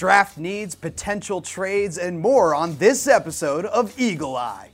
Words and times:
draft 0.00 0.38
needs, 0.38 0.74
potential 0.74 1.42
trades, 1.42 1.98
and 1.98 2.18
more 2.18 2.54
on 2.54 2.74
this 2.78 3.06
episode 3.06 3.66
of 3.66 3.92
Eagle 4.00 4.34
Eye. 4.34 4.70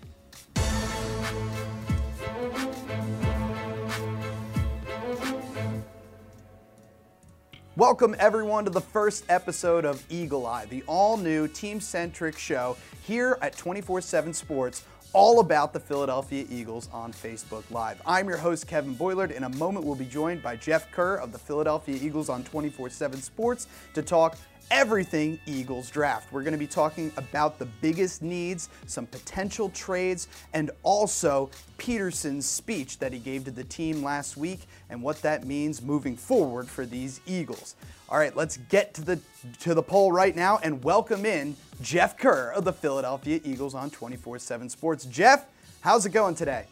Welcome, 7.75 8.15
everyone, 8.21 8.67
to 8.67 8.71
the 8.71 8.81
first 8.81 9.25
episode 9.29 9.85
of 9.85 10.01
Eagle 10.09 10.47
Eye, 10.47 10.67
the 10.67 10.85
all 10.87 11.17
new 11.17 11.49
team 11.49 11.81
centric 11.81 12.39
show 12.39 12.77
here 13.03 13.37
at 13.43 13.57
24 13.57 14.03
7 14.03 14.33
Sports, 14.33 14.85
all 15.13 15.41
about 15.41 15.73
the 15.73 15.81
Philadelphia 15.81 16.47
Eagles 16.49 16.89
on 16.93 17.13
Facebook 17.13 17.65
Live. 17.73 18.01
I'm 18.07 18.29
your 18.29 18.39
host, 18.39 18.69
Kevin 18.69 18.95
Boylard. 18.95 19.33
In 19.33 19.43
a 19.43 19.49
moment, 19.49 19.85
we'll 19.85 19.97
be 19.97 20.05
joined 20.05 20.41
by 20.41 20.55
Jeff 20.55 20.89
Kerr 20.93 21.17
of 21.17 21.33
the 21.33 21.39
Philadelphia 21.39 21.99
Eagles 22.01 22.29
on 22.29 22.45
24 22.45 22.91
7 22.91 23.21
Sports 23.21 23.67
to 23.95 24.03
talk 24.03 24.37
everything 24.71 25.39
Eagles 25.47 25.91
draft. 25.91 26.33
We're 26.33 26.43
going 26.43 26.53
to 26.53 26.59
be 26.59 26.67
talking 26.67 27.13
about 27.17 27.59
the 27.59 27.67
biggest 27.81 28.23
needs, 28.23 28.69
some 28.87 29.07
potential 29.07 29.71
trades, 29.71 30.29
and 30.53 30.71
also 30.83 31.51
Pederson's 31.79 32.47
speech 32.47 32.99
that 32.99 33.13
he 33.13 33.19
gave 33.19 33.45
to 33.45 33.51
the 33.51 33.65
team 33.65 34.03
last 34.03 34.37
week 34.37 34.61
and 34.91 35.03
what 35.03 35.23
that 35.23 35.47
means 35.47 35.83
moving 35.83 36.17
forward 36.17 36.69
for 36.69 36.87
these 36.87 37.21
Eagles. 37.27 37.77
All 38.09 38.19
right, 38.19 38.37
let's 38.37 38.59
get 38.69 38.95
to 38.95 39.03
the 39.03 39.19
to 39.61 39.75
the 39.75 39.83
poll 39.83 40.13
right 40.13 40.37
now 40.37 40.59
and 40.63 40.83
welcome 40.85 41.27
in 41.27 41.57
Jeff 41.83 42.17
Kerr 42.17 42.53
of 42.53 42.65
the 42.65 42.73
Philadelphia 42.73 43.41
Eagles 43.45 43.75
on 43.75 43.91
24/7 43.91 44.71
Sports. 44.71 45.07
Jeff, 45.07 45.47
how's 45.81 46.07
it 46.07 46.11
going 46.11 46.37
today? 46.37 46.67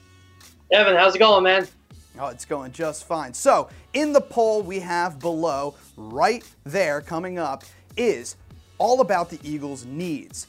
Evan, 0.70 0.95
how's 0.95 1.16
it 1.16 1.19
going, 1.19 1.42
man? 1.42 1.66
Oh, 2.19 2.28
it's 2.28 2.45
going 2.45 2.70
just 2.70 3.08
fine. 3.08 3.34
So, 3.34 3.69
in 3.92 4.12
the 4.12 4.20
poll 4.20 4.62
we 4.62 4.78
have 4.78 5.19
below, 5.19 5.74
right 5.97 6.45
there 6.62 7.00
coming 7.00 7.41
up, 7.41 7.64
is 7.97 8.37
all 8.79 9.01
about 9.01 9.30
the 9.30 9.39
Eagles' 9.43 9.84
needs. 9.84 10.47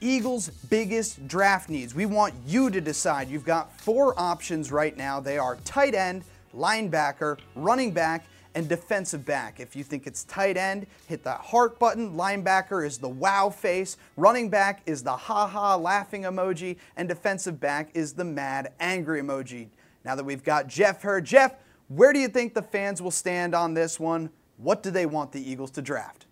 Eagles' 0.00 0.48
biggest 0.68 1.26
draft 1.28 1.68
needs. 1.68 1.94
We 1.94 2.06
want 2.06 2.34
you 2.46 2.70
to 2.70 2.80
decide. 2.80 3.28
You've 3.28 3.44
got 3.44 3.72
four 3.80 4.18
options 4.18 4.72
right 4.72 4.96
now. 4.96 5.20
They 5.20 5.38
are 5.38 5.56
tight 5.64 5.94
end, 5.94 6.24
linebacker, 6.54 7.38
running 7.54 7.92
back, 7.92 8.26
and 8.54 8.68
defensive 8.68 9.24
back. 9.24 9.60
If 9.60 9.76
you 9.76 9.84
think 9.84 10.06
it's 10.06 10.24
tight 10.24 10.56
end, 10.56 10.86
hit 11.06 11.24
that 11.24 11.40
heart 11.40 11.78
button. 11.78 12.14
Linebacker 12.14 12.84
is 12.84 12.98
the 12.98 13.08
wow 13.08 13.48
face. 13.48 13.96
Running 14.16 14.50
back 14.50 14.82
is 14.86 15.02
the 15.02 15.16
ha 15.16 15.46
ha 15.46 15.76
laughing 15.76 16.22
emoji. 16.22 16.76
And 16.96 17.08
defensive 17.08 17.60
back 17.60 17.90
is 17.94 18.12
the 18.12 18.24
mad 18.24 18.72
angry 18.80 19.22
emoji. 19.22 19.68
Now 20.04 20.16
that 20.16 20.24
we've 20.24 20.44
got 20.44 20.66
Jeff 20.66 21.02
here, 21.02 21.20
Jeff, 21.20 21.54
where 21.88 22.12
do 22.12 22.18
you 22.18 22.28
think 22.28 22.54
the 22.54 22.62
fans 22.62 23.00
will 23.00 23.10
stand 23.10 23.54
on 23.54 23.74
this 23.74 24.00
one? 24.00 24.30
What 24.56 24.82
do 24.82 24.90
they 24.90 25.06
want 25.06 25.32
the 25.32 25.50
Eagles 25.50 25.70
to 25.72 25.82
draft? 25.82 26.26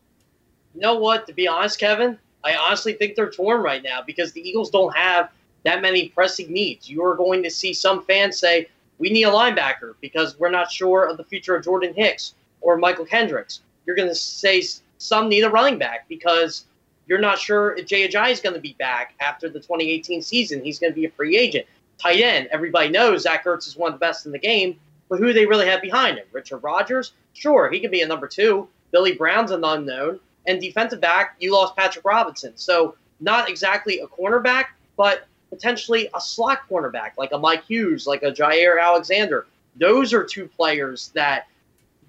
You 0.75 0.81
know 0.81 0.97
what? 0.97 1.27
To 1.27 1.33
be 1.33 1.49
honest, 1.49 1.79
Kevin, 1.79 2.19
I 2.45 2.55
honestly 2.55 2.93
think 2.95 3.15
they're 3.15 3.31
torn 3.31 3.63
right 3.63 3.83
now 3.83 4.01
because 4.07 4.33
the 4.33 4.47
Eagles 4.47 4.71
don't 4.71 4.97
have 4.97 5.31
that 5.65 5.83
many 5.83 6.09
pressing 6.09 6.53
needs. 6.53 6.89
You 6.89 7.05
are 7.05 7.17
going 7.17 7.43
to 7.43 7.51
see 7.51 7.75
some 7.75 8.05
fans 8.05 8.39
say, 8.39 8.69
we 8.99 9.11
need 9.11 9.25
a 9.25 9.31
linebacker 9.31 9.95
because 10.01 10.39
we're 10.39 10.51
not 10.51 10.71
sure 10.71 11.05
of 11.05 11.17
the 11.17 11.25
future 11.25 11.57
of 11.57 11.65
Jordan 11.65 11.95
Hicks 11.95 12.35
or 12.61 12.79
Mychal 12.79 13.09
Kendricks. 13.09 13.61
You're 13.87 13.97
going 13.97 14.09
to 14.09 14.15
say 14.15 14.63
some 14.99 15.29
need 15.29 15.43
a 15.43 15.51
running 15.51 15.79
back 15.79 16.07
because 16.09 16.67
you're 17.07 17.19
not 17.19 17.39
sure 17.39 17.75
if 17.77 17.87
Jay 17.87 18.07
Ajayi 18.07 18.31
is 18.31 18.41
going 18.41 18.55
to 18.55 18.61
be 18.61 18.77
back 18.79 19.15
after 19.21 19.49
the 19.49 19.59
2018 19.59 20.23
season. 20.23 20.63
He's 20.63 20.79
going 20.79 20.93
to 20.93 20.95
be 20.95 21.07
a 21.07 21.11
free 21.11 21.37
agent. 21.37 21.67
Tight 21.99 22.21
end, 22.21 22.49
everybody 22.51 22.89
knows 22.89 23.23
Zach 23.23 23.45
Ertz 23.45 23.67
is 23.67 23.77
one 23.77 23.93
of 23.93 23.99
the 23.99 24.05
best 24.05 24.27
in 24.27 24.33
the 24.33 24.39
game, 24.39 24.79
but 25.09 25.19
who 25.19 25.27
do 25.27 25.33
they 25.33 25.45
really 25.45 25.67
have 25.67 25.83
behind 25.83 26.19
him? 26.19 26.27
Richard 26.33 26.59
Rodgers? 26.59 27.13
Sure, 27.35 27.71
he 27.71 27.81
could 27.81 27.91
be 27.91 28.03
a 28.03 28.07
number 28.07 28.27
two. 28.29 28.69
Billy 28.91 29.13
Brown's 29.13 29.51
an 29.51 29.65
unknown. 29.65 30.21
And 30.51 30.61
defensive 30.61 31.01
back, 31.01 31.37
you 31.39 31.53
lost 31.53 31.77
Patrick 31.77 32.05
Robinson. 32.05 32.53
So 32.57 32.97
not 33.21 33.49
exactly 33.49 34.01
a 34.01 34.09
cornerback, 34.09 34.65
but 34.97 35.29
potentially 35.49 36.11
a 36.13 36.21
slot 36.21 36.63
cornerback 36.69 37.13
like 37.17 37.31
a 37.31 37.39
Mike 37.39 37.65
Hughes, 37.67 38.05
like 38.05 38.25
a 38.25 38.33
Jaire 38.33 38.83
Alexander. 38.83 39.47
Those 39.77 40.13
are 40.13 40.25
two 40.25 40.49
players 40.49 41.13
that 41.15 41.47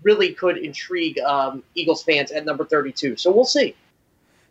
really 0.02 0.34
could 0.34 0.58
intrigue 0.58 1.20
um, 1.20 1.62
Eagles 1.76 2.02
fans 2.02 2.32
at 2.32 2.44
number 2.44 2.66
32. 2.66 3.16
So 3.18 3.32
we'll 3.32 3.46
see. 3.46 3.76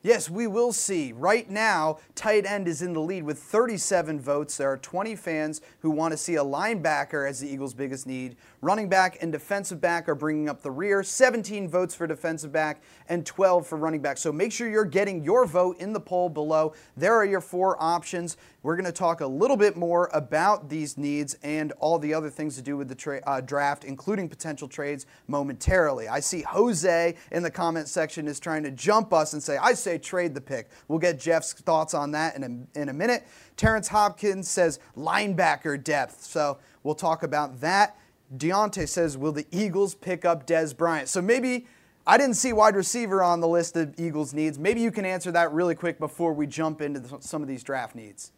Yes, 0.03 0.31
we 0.31 0.47
will 0.47 0.73
see. 0.73 1.13
Right 1.13 1.51
now, 1.51 1.99
tight 2.15 2.47
end 2.47 2.69
is 2.69 2.81
in 2.81 2.93
the 2.93 3.01
lead 3.01 3.25
with 3.25 3.39
37 3.39 4.21
votes. 4.21 4.57
There 4.57 4.71
are 4.71 4.79
20 4.79 5.17
fans 5.17 5.61
who 5.81 5.91
want 5.91 6.13
to 6.13 6.17
see 6.17 6.37
a 6.37 6.45
linebacker 6.45 7.29
as 7.29 7.41
the 7.41 7.49
Eagles' 7.49 7.75
biggest 7.75 8.07
need. 8.07 8.37
Running 8.63 8.91
back 8.91 9.17
and 9.23 9.33
defensive 9.33 9.81
back 9.81 10.07
are 10.07 10.15
bringing 10.15 10.47
up 10.51 10.61
the 10.61 10.71
rear. 10.71 11.03
17 11.03 11.67
votes 11.67 11.95
for 11.95 12.07
defensive 12.07 12.53
back 12.53 12.83
and 13.09 13.25
12 13.25 13.67
for 13.67 13.77
running 13.77 14.03
back. 14.03 14.19
So 14.19 14.31
make 14.31 14.53
sure 14.53 14.69
you're 14.69 14.85
getting 14.85 15.25
your 15.25 15.47
vote 15.47 15.79
in 15.79 15.95
the 15.95 16.01
poll 16.01 16.29
below. 16.29 16.75
There 16.95 17.15
are 17.15 17.25
your 17.25 17.41
four 17.41 17.83
options. 17.83 18.37
We're 18.63 18.77
going 18.77 18.85
to 18.85 18.93
talk 18.93 19.23
a 19.23 19.27
little 19.27 19.57
bit 19.57 19.79
more 19.79 20.11
about 20.13 20.69
these 20.69 20.99
needs 20.99 21.39
and 21.43 21.73
all 21.81 21.99
the 21.99 22.13
other 22.13 22.29
things 22.29 22.55
to 22.57 22.63
do 22.63 22.77
with 22.77 22.89
the 22.89 23.23
uh, 23.27 23.41
draft, 23.41 23.85
including 23.85 24.29
potential 24.29 24.69
trades 24.69 25.07
momentarily. 25.27 26.09
I 26.09 26.21
see 26.21 26.43
Jose 26.43 27.15
in 27.33 27.43
the 27.43 27.51
comment 27.51 27.89
section 27.89 28.29
is 28.29 28.39
trying 28.39 28.63
to 28.65 28.71
jump 28.71 29.15
us 29.15 29.33
and 29.33 29.43
say, 29.43 29.57
I 29.57 29.73
say 29.73 29.97
trade 29.97 30.35
the 30.35 30.41
pick. 30.43 30.69
We'll 30.87 30.99
get 30.99 31.19
Jeff's 31.19 31.55
thoughts 31.55 31.95
on 31.95 32.11
that 32.11 32.37
in 32.37 32.69
a, 32.75 32.79
in 32.79 32.91
a 32.91 32.93
minute. 32.93 33.27
Terrence 33.57 33.89
Hopkins 33.89 34.51
says 34.51 34.81
linebacker 34.99 35.83
depth. 35.83 36.23
So 36.23 36.59
we'll 36.83 36.95
talk 36.95 37.23
about 37.23 37.59
that. 37.63 37.97
Deontay 38.37 38.89
says, 38.89 39.19
Will 39.19 39.33
the 39.33 39.47
Eagles 39.51 39.95
pick 39.95 40.25
up 40.25 40.47
Dez 40.47 40.77
Bryant? 40.77 41.09
So 41.09 41.21
maybe 41.21 41.67
I 42.07 42.17
didn't 42.17 42.35
see 42.35 42.53
wide 42.53 42.77
receiver 42.77 43.23
on 43.23 43.41
the 43.41 43.49
list 43.49 43.77
of 43.77 43.95
Eagles 43.99 44.33
needs. 44.33 44.59
Maybe 44.59 44.81
you 44.81 44.91
can 44.91 45.05
answer 45.05 45.33
that 45.33 45.53
really 45.53 45.75
quick 45.75 45.99
before 45.99 46.33
we 46.33 46.47
jump 46.47 46.81
into 46.81 47.01
the, 47.01 47.19
some 47.21 47.43
of 47.43 47.49
these 47.49 47.63
draft 47.63 47.95
needs. 47.95 48.33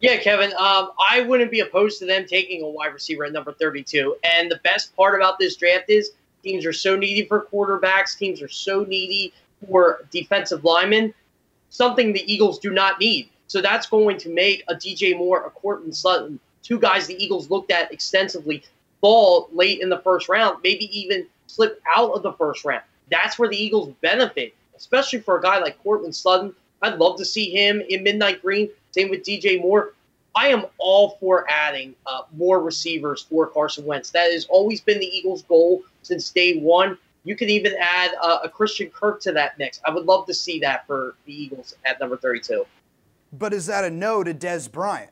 Yeah, 0.00 0.16
Kevin, 0.18 0.52
um, 0.52 0.90
I 1.00 1.22
wouldn't 1.26 1.50
be 1.50 1.60
opposed 1.60 1.98
to 1.98 2.06
them 2.06 2.24
taking 2.24 2.62
a 2.62 2.68
wide 2.68 2.94
receiver 2.94 3.24
at 3.24 3.32
number 3.32 3.52
32. 3.52 4.16
And 4.22 4.50
the 4.50 4.60
best 4.62 4.94
part 4.94 5.20
about 5.20 5.40
this 5.40 5.56
draft 5.56 5.90
is 5.90 6.12
teams 6.44 6.64
are 6.64 6.72
so 6.72 6.96
needy 6.96 7.26
for 7.26 7.48
quarterbacks, 7.52 8.16
teams 8.16 8.40
are 8.40 8.48
so 8.48 8.84
needy 8.84 9.32
for 9.66 10.04
defensive 10.12 10.62
linemen, 10.64 11.12
something 11.70 12.12
the 12.12 12.32
Eagles 12.32 12.60
do 12.60 12.70
not 12.70 13.00
need. 13.00 13.28
So 13.48 13.60
that's 13.60 13.88
going 13.88 14.18
to 14.18 14.28
make 14.28 14.62
a 14.68 14.74
DJ 14.74 15.16
Moore, 15.16 15.44
a 15.44 15.50
Courtland 15.50 15.96
Sutton, 15.96 16.38
two 16.62 16.78
guys 16.78 17.06
the 17.06 17.22
Eagles 17.22 17.50
looked 17.50 17.72
at 17.72 17.92
extensively, 17.92 18.62
fall 19.00 19.48
late 19.52 19.80
in 19.80 19.88
the 19.88 19.98
first 20.00 20.28
round, 20.28 20.58
maybe 20.62 20.86
even 20.98 21.26
slip 21.46 21.80
out 21.94 22.12
of 22.12 22.22
the 22.22 22.32
first 22.34 22.64
round. 22.64 22.82
That's 23.10 23.38
where 23.38 23.48
the 23.48 23.56
Eagles 23.56 23.94
benefit, 24.00 24.54
especially 24.76 25.20
for 25.20 25.38
a 25.38 25.42
guy 25.42 25.58
like 25.58 25.82
Courtland 25.82 26.14
Sutton. 26.14 26.54
I'd 26.82 26.98
love 26.98 27.18
to 27.18 27.24
see 27.24 27.50
him 27.50 27.82
in 27.88 28.02
midnight 28.02 28.42
green. 28.42 28.70
Same 28.90 29.10
with 29.10 29.22
DJ 29.22 29.60
Moore. 29.60 29.94
I 30.34 30.48
am 30.48 30.66
all 30.78 31.16
for 31.18 31.50
adding 31.50 31.94
uh, 32.06 32.22
more 32.36 32.62
receivers 32.62 33.26
for 33.28 33.48
Carson 33.48 33.84
Wentz. 33.84 34.10
That 34.10 34.30
has 34.30 34.46
always 34.46 34.80
been 34.80 35.00
the 35.00 35.06
Eagles' 35.06 35.42
goal 35.42 35.82
since 36.02 36.30
day 36.30 36.58
one. 36.60 36.96
You 37.24 37.34
could 37.34 37.50
even 37.50 37.74
add 37.80 38.12
uh, 38.22 38.38
a 38.44 38.48
Christian 38.48 38.90
Kirk 38.90 39.20
to 39.22 39.32
that 39.32 39.58
mix. 39.58 39.80
I 39.84 39.90
would 39.90 40.04
love 40.04 40.26
to 40.26 40.34
see 40.34 40.60
that 40.60 40.86
for 40.86 41.16
the 41.26 41.32
Eagles 41.32 41.74
at 41.84 41.98
number 41.98 42.16
32. 42.16 42.64
But 43.32 43.52
is 43.52 43.66
that 43.66 43.84
a 43.84 43.90
no 43.90 44.22
to 44.22 44.32
Dez 44.32 44.70
Bryant? 44.70 45.10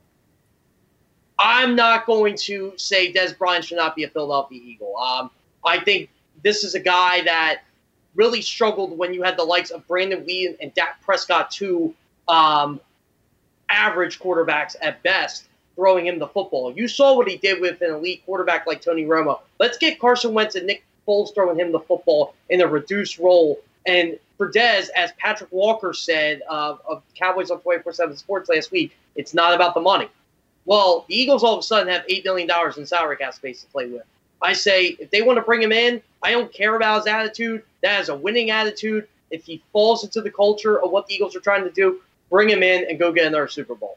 I'm 1.39 1.77
not 1.77 2.07
going 2.07 2.37
to 2.37 2.73
say 2.77 3.13
Dez 3.13 3.37
Bryant 3.37 3.65
should 3.65 3.77
not 3.77 3.95
be 3.95 4.05
a 4.05 4.09
Philadelphia 4.09 4.61
Eagle. 4.63 4.97
Um, 4.97 5.31
I 5.65 5.81
think 5.81 6.11
this 6.43 6.65
is 6.65 6.75
a 6.75 6.81
guy 6.81 7.23
that 7.23 7.63
really 8.15 8.41
struggled 8.41 8.97
when 8.97 9.13
you 9.13 9.23
had 9.23 9.37
the 9.37 9.45
likes 9.45 9.71
of 9.71 9.87
Brandon 9.87 10.25
Weeden 10.25 10.57
and 10.61 10.73
Dak 10.75 11.03
Prescott, 11.03 11.51
two 11.51 11.95
um, 12.29 12.81
average 13.69 14.19
quarterbacks 14.19 14.75
at 14.81 15.03
best, 15.03 15.49
throwing 15.75 16.07
him 16.07 16.19
the 16.19 16.27
football. 16.29 16.73
You 16.73 16.89
saw 16.89 17.15
what 17.15 17.29
he 17.29 17.37
did 17.37 17.61
with 17.61 17.81
an 17.83 17.95
elite 17.95 18.25
quarterback 18.25 18.67
like 18.67 18.81
Tony 18.81 19.05
Romo. 19.05 19.41
Let's 19.59 19.77
get 19.77 20.01
Carson 20.01 20.33
Wentz 20.33 20.55
and 20.55 20.67
Nick 20.67 20.85
Foles 21.07 21.35
throwing 21.35 21.59
him 21.59 21.73
the 21.73 21.81
football 21.81 22.35
in 22.49 22.63
a 22.63 22.67
reduced 22.67 23.19
role. 23.19 23.61
And 23.87 24.19
for 24.39 24.51
Dez, 24.51 24.89
as 24.97 25.13
Patrick 25.19 25.53
Walker 25.53 25.93
said 25.93 26.43
uh, 26.49 26.77
of 26.89 27.03
Cowboys 27.15 27.51
on 27.51 27.61
24 27.61 27.93
7 27.93 28.17
Sports 28.17 28.49
last 28.49 28.73
week, 28.73 28.97
it's 29.15 29.35
not 29.35 29.55
about 29.55 29.75
the 29.75 29.81
money. 29.81 30.09
Well, 30.67 31.07
the 31.09 31.17
Eagles 31.17 31.43
all 31.43 31.55
of 31.55 31.61
a 31.61 31.63
sudden 31.63 31.93
have 31.93 32.07
$8 32.07 32.25
million 32.25 32.51
in 32.77 32.87
salary 32.87 33.17
cap 33.17 33.35
space 33.35 33.63
to 33.63 33.69
play 33.69 33.87
with. 33.87 34.03
I 34.43 34.53
say 34.53 34.97
if 34.99 35.11
they 35.11 35.23
want 35.23 35.39
to 35.39 35.43
bring 35.43 35.63
him 35.63 35.73
in, 35.73 36.03
I 36.23 36.33
don't 36.33 36.53
care 36.53 36.77
about 36.77 36.99
his 36.99 37.07
attitude. 37.07 37.63
That 37.83 38.01
is 38.01 38.09
a 38.09 38.17
winning 38.17 38.51
attitude. 38.51 39.09
If 39.31 39.45
he 39.45 39.63
falls 39.73 40.05
into 40.05 40.21
the 40.21 40.31
culture 40.31 40.83
of 40.83 40.91
what 40.91 41.07
the 41.07 41.15
Eagles 41.15 41.35
are 41.35 41.41
trying 41.41 41.65
to 41.65 41.71
do, 41.71 42.01
bring 42.31 42.51
him 42.51 42.63
in 42.63 42.85
and 42.89 42.99
go 42.99 43.13
get 43.13 43.27
another 43.27 43.49
Super 43.49 43.75
Bowl. 43.75 43.97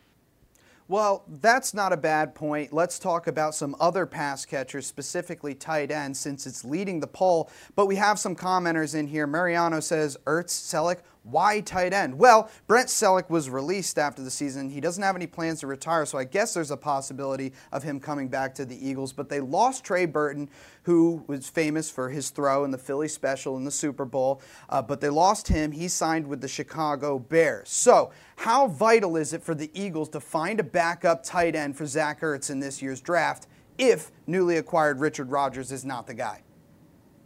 Well, 0.87 1.23
that's 1.27 1.75
not 1.75 1.93
a 1.93 1.97
bad 1.97 2.33
point. 2.33 2.73
Let's 2.73 2.97
talk 2.97 3.27
about 3.27 3.53
some 3.53 3.75
other 3.79 4.07
pass 4.07 4.43
catchers, 4.43 4.87
specifically 4.87 5.53
tight 5.53 5.91
ends, 5.91 6.19
since 6.19 6.47
it's 6.47 6.65
leading 6.65 6.99
the 6.99 7.05
poll. 7.05 7.51
But 7.75 7.85
we 7.85 7.95
have 7.97 8.17
some 8.17 8.35
commenters 8.35 8.95
in 8.95 9.05
here. 9.05 9.27
Mariano 9.27 9.81
says 9.81 10.17
Ertz, 10.25 10.49
Celek, 10.49 11.01
Why 11.31 11.61
tight 11.61 11.93
end? 11.93 12.17
Well, 12.17 12.49
Brent 12.67 12.87
Celek 12.87 13.29
was 13.29 13.49
released 13.49 13.99
after 13.99 14.21
the 14.21 14.31
season. 14.31 14.69
He 14.69 14.81
doesn't 14.81 15.03
have 15.03 15.15
any 15.15 15.27
plans 15.27 15.59
to 15.61 15.67
retire, 15.67 16.05
so 16.05 16.17
I 16.17 16.23
guess 16.23 16.53
there's 16.53 16.71
a 16.71 16.77
possibility 16.77 17.53
of 17.71 17.83
him 17.83 17.99
coming 17.99 18.27
back 18.27 18.55
to 18.55 18.65
the 18.65 18.87
Eagles. 18.87 19.13
But 19.13 19.29
they 19.29 19.39
lost 19.39 19.83
Trey 19.83 20.05
Burton, 20.05 20.49
who 20.83 21.23
was 21.27 21.49
famous 21.49 21.89
for 21.89 22.09
his 22.09 22.29
throw 22.29 22.63
in 22.63 22.71
the 22.71 22.77
Philly 22.77 23.07
special 23.07 23.57
in 23.57 23.63
the 23.63 23.71
Super 23.71 24.05
Bowl. 24.05 24.41
Uh, 24.69 24.81
but 24.81 25.01
they 25.01 25.09
lost 25.09 25.47
him. 25.47 25.71
He 25.71 25.87
signed 25.87 26.27
with 26.27 26.41
the 26.41 26.47
Chicago 26.47 27.19
Bears. 27.19 27.69
So, 27.69 28.11
how 28.37 28.67
vital 28.67 29.17
is 29.17 29.33
it 29.33 29.43
for 29.43 29.53
the 29.53 29.69
Eagles 29.73 30.09
to 30.09 30.19
find 30.19 30.59
a 30.59 30.63
backup 30.63 31.23
tight 31.23 31.55
end 31.55 31.77
for 31.77 31.85
Zach 31.85 32.21
Ertz 32.21 32.49
in 32.49 32.59
this 32.59 32.81
year's 32.81 33.01
draft 33.01 33.47
if 33.77 34.11
newly 34.27 34.57
acquired 34.57 34.99
Richard 34.99 35.29
Rodgers 35.29 35.71
is 35.71 35.85
not 35.85 36.07
the 36.07 36.13
guy? 36.13 36.43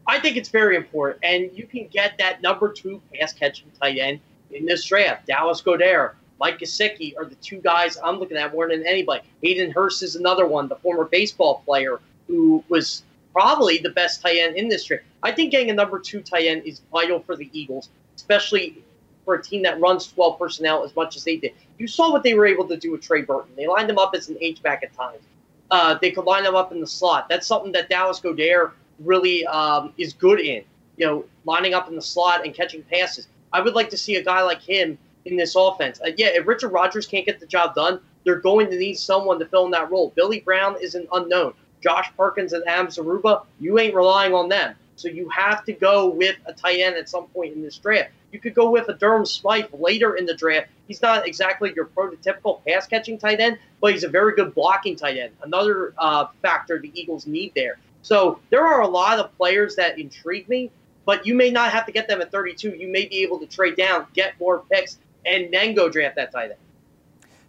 I 0.08 0.20
think 0.20 0.38
it's 0.38 0.50
very 0.50 0.76
important, 0.76 1.24
and 1.24 1.50
you 1.54 1.66
can 1.66 1.88
get 1.88 2.18
that 2.18 2.42
number 2.42 2.72
two 2.72 3.02
pass 3.14 3.34
catching 3.34 3.72
tight 3.80 3.98
end 3.98 4.20
in 4.52 4.66
this 4.66 4.84
draft. 4.86 5.28
Dallas 5.28 5.62
Goedert, 5.62 6.16
Mike 6.40 6.60
Gesicki 6.60 7.14
are 7.18 7.26
the 7.26 7.36
two 7.36 7.58
guys 7.58 7.98
I'm 8.04 8.18
looking 8.20 8.38
at 8.38 8.54
more 8.54 8.68
than 8.68 8.86
anybody. 8.86 9.22
Hayden 9.42 9.72
Hurst 9.72 10.04
is 10.04 10.16
another 10.16 10.46
one, 10.46 10.68
the 10.68 10.76
former 10.78 11.06
baseball 11.06 11.62
player 11.66 12.00
who 12.28 12.64
was 12.70 13.04
probably 13.32 13.78
the 13.80 13.90
best 13.92 14.22
tight 14.22 14.38
end 14.38 14.56
in 14.56 14.68
this 14.68 14.86
draft. 14.86 15.04
I 15.24 15.32
think 15.32 15.52
getting 15.52 15.70
a 15.70 15.74
number 15.74 16.00
two 16.00 16.22
tight 16.22 16.48
end 16.48 16.64
is 16.66 16.82
vital 16.92 17.20
for 17.22 17.36
the 17.36 17.50
Eagles, 17.54 17.90
especially 18.16 18.84
for 19.26 19.36
a 19.36 19.44
team 19.44 19.64
that 19.64 19.80
runs 19.80 20.12
12 20.12 20.38
personnel 20.38 20.84
as 20.84 20.96
much 20.96 21.16
as 21.16 21.24
they 21.24 21.38
did. 21.38 21.54
You 21.78 21.88
saw 21.88 22.12
what 22.12 22.24
they 22.24 22.34
were 22.34 22.46
able 22.46 22.68
to 22.68 22.78
do 22.78 22.92
with 22.92 23.02
Trey 23.02 23.22
Burton. 23.22 23.52
They 23.56 23.68
lined 23.68 23.90
him 23.90 23.98
up 23.98 24.14
as 24.16 24.30
an 24.30 24.38
H-back 24.42 24.84
at 24.84 24.94
times. 24.94 25.24
Uh, 25.72 25.98
they 26.02 26.12
could 26.12 26.26
line 26.26 26.46
him 26.46 26.56
up 26.56 26.72
in 26.72 26.80
the 26.80 26.88
slot. 26.88 27.30
That's 27.30 27.48
something 27.48 27.72
that 27.72 27.90
Dallas 27.90 28.20
Goedert 28.20 28.74
really 29.00 29.46
um, 29.48 29.94
is 29.98 30.14
good 30.14 30.40
in. 30.40 30.64
You 30.98 31.06
know, 31.08 31.26
lining 31.46 31.74
up 31.74 31.90
in 31.90 31.96
the 31.96 32.02
slot 32.02 32.46
and 32.46 32.54
catching 32.54 32.84
passes. 32.84 33.28
I 33.52 33.62
would 33.62 33.74
like 33.74 33.90
to 33.90 33.98
see 33.98 34.16
a 34.16 34.24
guy 34.24 34.42
like 34.42 34.62
him 34.62 34.98
in 35.26 35.38
this 35.38 35.56
offense. 35.56 36.00
Uh, 36.02 36.12
yeah, 36.18 36.28
if 36.28 36.48
Richard 36.48 36.70
Rodgers 36.70 37.08
can't 37.08 37.26
get 37.26 37.40
the 37.40 37.46
job 37.46 37.76
done, 37.76 38.00
they're 38.26 38.40
going 38.40 38.70
to 38.70 38.78
need 38.78 38.96
someone 38.96 39.40
to 39.40 39.46
fill 39.46 39.66
in 39.66 39.72
that 39.72 39.92
role. 39.92 40.12
Billy 40.16 40.40
Brown 40.40 40.76
is 40.82 40.96
an 40.96 41.08
unknown. 41.14 41.54
Josh 41.82 42.10
Perkins 42.16 42.54
and 42.54 42.64
Adam 42.68 42.88
Zaruba, 42.88 43.44
you 43.60 43.78
ain't 43.80 43.94
relying 43.94 44.34
on 44.34 44.50
them. 44.50 44.76
So 44.96 45.08
you 45.08 45.28
have 45.30 45.66
to 45.66 45.74
go 45.74 46.08
with 46.08 46.36
a 46.46 46.54
tight 46.54 46.80
end 46.80 46.96
at 46.96 47.10
some 47.10 47.26
point 47.28 47.54
in 47.54 47.62
this 47.62 47.78
draft. 47.78 48.12
You 48.32 48.40
could 48.40 48.54
go 48.56 48.70
with 48.70 48.88
a 48.90 48.94
Durham 48.94 49.26
Smythe 49.26 49.66
later 49.74 50.16
in 50.16 50.26
the 50.26 50.36
draft. 50.36 50.68
He's 50.88 51.02
not 51.02 51.28
exactly 51.28 51.74
your 51.76 51.86
prototypical 51.86 52.64
pass 52.66 52.88
catching 52.88 53.18
tight 53.18 53.40
end, 53.40 53.58
but 53.82 53.92
he's 53.92 54.04
a 54.04 54.10
very 54.10 54.36
good 54.36 54.56
blocking 54.56 54.96
tight 54.96 55.18
end. 55.18 55.34
Another 55.44 55.94
uh, 55.98 56.28
factor 56.42 56.80
the 56.80 56.92
Eagles 56.94 57.28
need 57.28 57.52
there. 57.56 57.78
So 58.04 58.40
there 58.50 58.68
are 58.68 58.82
a 58.82 58.88
lot 58.88 59.18
of 59.18 59.36
players 59.38 59.76
that 59.78 59.98
intrigue 59.98 60.48
me, 60.50 60.70
but 61.06 61.26
you 61.26 61.34
may 61.34 61.50
not 61.50 61.72
have 61.72 61.86
to 61.88 61.92
get 61.92 62.08
them 62.08 62.22
at 62.22 62.32
32. 62.32 62.76
You 62.76 62.90
may 62.90 63.06
be 63.06 63.24
able 63.24 63.40
to 63.40 63.48
trade 63.48 63.78
down, 63.78 64.06
get 64.14 64.40
more 64.40 64.64
picks, 64.70 65.00
and 65.26 65.52
then 65.52 65.74
go 65.74 65.90
draft 65.90 66.18
that 66.18 66.32
tight 66.32 66.52
end. 66.52 66.60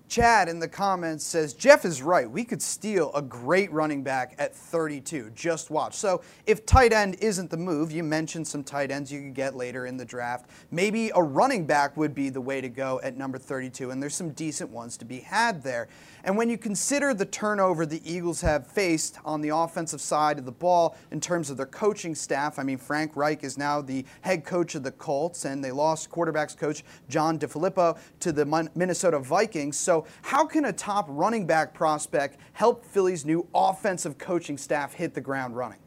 Chad 0.06 0.48
in 0.48 0.60
the 0.60 0.68
comments 0.68 1.24
says 1.24 1.54
Jeff 1.54 1.84
is 1.84 2.02
right. 2.02 2.30
We 2.30 2.44
could 2.44 2.62
steal 2.62 3.10
a 3.14 3.22
great 3.22 3.72
running 3.72 4.04
back 4.04 4.34
at 4.38 4.54
32. 4.54 5.30
Just 5.34 5.70
watch. 5.70 5.94
So 5.94 6.22
if 6.46 6.64
tight 6.66 6.92
end 6.92 7.16
isn't 7.20 7.50
the 7.50 7.56
move, 7.56 7.90
you 7.90 8.04
mentioned 8.04 8.46
some 8.46 8.62
tight 8.62 8.90
ends 8.90 9.10
you 9.10 9.22
could 9.22 9.34
get 9.34 9.56
later 9.56 9.86
in 9.86 9.96
the 9.96 10.04
draft. 10.04 10.50
Maybe 10.70 11.10
a 11.14 11.22
running 11.22 11.66
back 11.66 11.96
would 11.96 12.14
be 12.14 12.28
the 12.28 12.40
way 12.40 12.60
to 12.60 12.68
go 12.68 13.00
at 13.02 13.16
number 13.16 13.38
32, 13.38 13.90
and 13.90 14.00
there's 14.00 14.14
some 14.14 14.30
decent 14.30 14.70
ones 14.70 14.96
to 14.98 15.04
be 15.04 15.20
had 15.20 15.62
there. 15.62 15.88
And 16.24 16.38
when 16.38 16.48
you 16.48 16.56
consider 16.56 17.12
the 17.12 17.26
turnover 17.26 17.84
the 17.84 18.00
Eagles 18.10 18.40
have 18.40 18.66
faced 18.66 19.18
on 19.26 19.42
the 19.42 19.50
offensive 19.50 20.00
side 20.00 20.38
of 20.38 20.46
the 20.46 20.52
ball 20.52 20.96
in 21.10 21.20
terms 21.20 21.50
of 21.50 21.58
their 21.58 21.66
coaching 21.66 22.14
staff, 22.14 22.58
I 22.58 22.62
mean, 22.62 22.78
Frank 22.78 23.14
Reich 23.14 23.44
is 23.44 23.58
now 23.58 23.82
the 23.82 24.06
head 24.22 24.46
coach 24.46 24.74
of 24.74 24.82
the 24.82 24.90
Colts, 24.92 25.44
and 25.44 25.62
they 25.62 25.70
lost 25.70 26.10
quarterbacks 26.10 26.56
coach 26.56 26.82
John 27.10 27.38
DeFilippo 27.38 27.98
to 28.20 28.32
the 28.32 28.70
Minnesota 28.74 29.18
Vikings. 29.18 29.76
So, 29.76 30.06
how 30.22 30.46
can 30.46 30.64
a 30.64 30.72
top 30.72 31.04
running 31.10 31.46
back 31.46 31.74
prospect 31.74 32.38
help 32.54 32.86
Philly's 32.86 33.26
new 33.26 33.46
offensive 33.54 34.16
coaching 34.16 34.56
staff 34.56 34.94
hit 34.94 35.12
the 35.12 35.20
ground 35.20 35.54
running? 35.54 35.78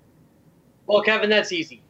Well, 0.85 1.01
Kevin, 1.01 1.31
that's 1.31 1.51
easy. 1.51 1.81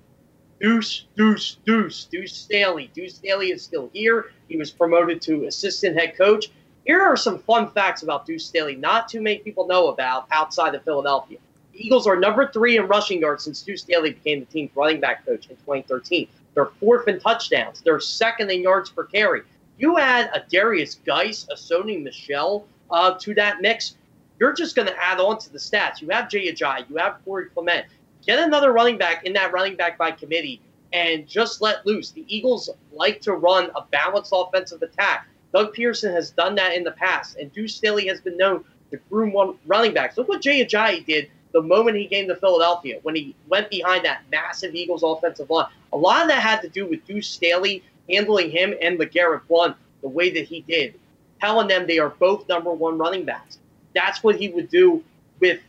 Deuce, 0.62 1.06
Deuce, 1.18 1.58
Deuce, 1.66 2.06
Deuce 2.06 2.34
Staley. 2.34 2.90
Deuce 2.94 3.16
Staley 3.16 3.52
is 3.52 3.62
still 3.62 3.90
here. 3.94 4.32
He 4.48 4.56
was 4.56 4.72
promoted 4.72 5.22
to 5.24 5.46
assistant 5.46 6.00
head 6.00 6.18
coach. 6.18 6.50
Here 6.88 7.02
are 7.02 7.18
some 7.18 7.40
fun 7.40 7.70
facts 7.72 8.02
about 8.02 8.26
Deuce 8.26 8.46
Staley, 8.46 8.78
not 8.78 9.10
too 9.10 9.20
many 9.20 9.40
people 9.40 9.68
know 9.68 9.90
about 9.90 10.26
outside 10.32 10.74
of 10.74 10.86
Philadelphia. 10.86 11.38
The 11.74 11.86
Eagles 11.86 12.08
are 12.08 12.16
number 12.16 12.50
three 12.50 12.78
in 12.78 12.88
rushing 12.88 13.20
yards 13.20 13.44
since 13.44 13.62
Deuce 13.62 13.82
Staley 13.82 14.14
became 14.14 14.40
the 14.40 14.46
team's 14.46 14.72
running 14.74 15.02
back 15.02 15.26
coach 15.26 15.48
in 15.50 15.58
2013. 15.58 16.30
They're 16.54 16.72
fourth 16.80 17.10
in 17.10 17.20
touchdowns. 17.20 17.82
They're 17.82 18.00
second 18.00 18.52
in 18.52 18.62
yards 18.62 18.90
per 18.90 19.04
carry. 19.04 19.42
You 19.78 20.00
add 20.00 20.32
a 20.34 20.40
Derrius 20.50 21.04
Guice, 21.04 21.46
a 21.52 21.56
Sony 21.56 22.02
Michel 22.02 22.66
uh, 22.90 23.16
to 23.20 23.34
that 23.34 23.60
mix, 23.60 23.96
you're 24.40 24.54
just 24.54 24.74
going 24.74 24.88
to 24.88 24.96
add 25.04 25.20
on 25.20 25.40
to 25.40 25.52
the 25.52 25.60
stats. 25.60 26.02
You 26.02 26.08
have 26.12 26.30
Jay 26.30 26.50
Ajayi, 26.50 26.90
you 26.90 26.96
have 26.96 27.18
Corey 27.26 27.48
Clement. 27.54 27.86
Get 28.26 28.40
another 28.40 28.72
running 28.72 28.98
back 28.98 29.26
in 29.26 29.34
that 29.34 29.52
running 29.52 29.76
back 29.76 29.98
by 29.98 30.12
committee 30.12 30.62
and 30.94 31.28
just 31.28 31.62
let 31.62 31.86
loose. 31.86 32.12
The 32.12 32.24
Eagles 32.34 32.70
like 32.94 33.20
to 33.22 33.34
run 33.34 33.72
a 33.76 33.82
balanced 33.92 34.32
offensive 34.34 34.82
attack. 34.82 35.28
Doug 35.54 35.74
Pederson 35.74 36.14
has 36.14 36.32
done 36.32 36.56
that 36.56 36.76
in 36.76 36.84
the 36.84 36.92
past, 36.92 37.38
and 37.38 37.52
Deuce 37.54 37.76
Staley 37.76 38.08
has 38.08 38.22
been 38.22 38.38
known 38.38 38.64
to 38.92 38.98
groom 39.10 39.32
one 39.34 39.56
running 39.66 39.94
backs. 39.94 40.18
Look 40.18 40.28
what 40.28 40.42
Jay 40.42 40.66
Ajayi 40.66 41.06
did 41.06 41.30
the 41.54 41.62
moment 41.62 41.98
he 41.98 42.08
came 42.08 42.28
to 42.28 42.36
Philadelphia 42.36 43.00
when 43.04 43.16
he 43.16 43.36
went 43.48 43.70
behind 43.70 44.06
that 44.06 44.22
massive 44.32 44.76
Eagles 44.76 45.04
offensive 45.04 45.50
line. 45.50 45.68
A 45.94 45.98
lot 45.98 46.22
of 46.22 46.28
that 46.28 46.42
had 46.42 46.62
to 46.62 46.70
do 46.70 46.86
with 46.86 47.06
Deuce 47.06 47.28
Staley 47.28 47.84
handling 48.10 48.52
him 48.52 48.74
and 48.82 49.00
LeGarrette 49.00 49.48
Blunt 49.48 49.76
the 50.02 50.10
way 50.10 50.30
that 50.30 50.46
he 50.46 50.62
did, 50.62 50.94
telling 51.40 51.68
them 51.68 51.88
they 51.88 52.00
are 52.00 52.10
both 52.10 52.48
number 52.48 52.72
one 52.72 52.98
running 52.98 53.26
backs. 53.26 53.60
That's 53.94 54.24
what 54.24 54.36
he 54.36 54.50
would 54.50 54.70
do 54.70 55.04
with 55.40 55.60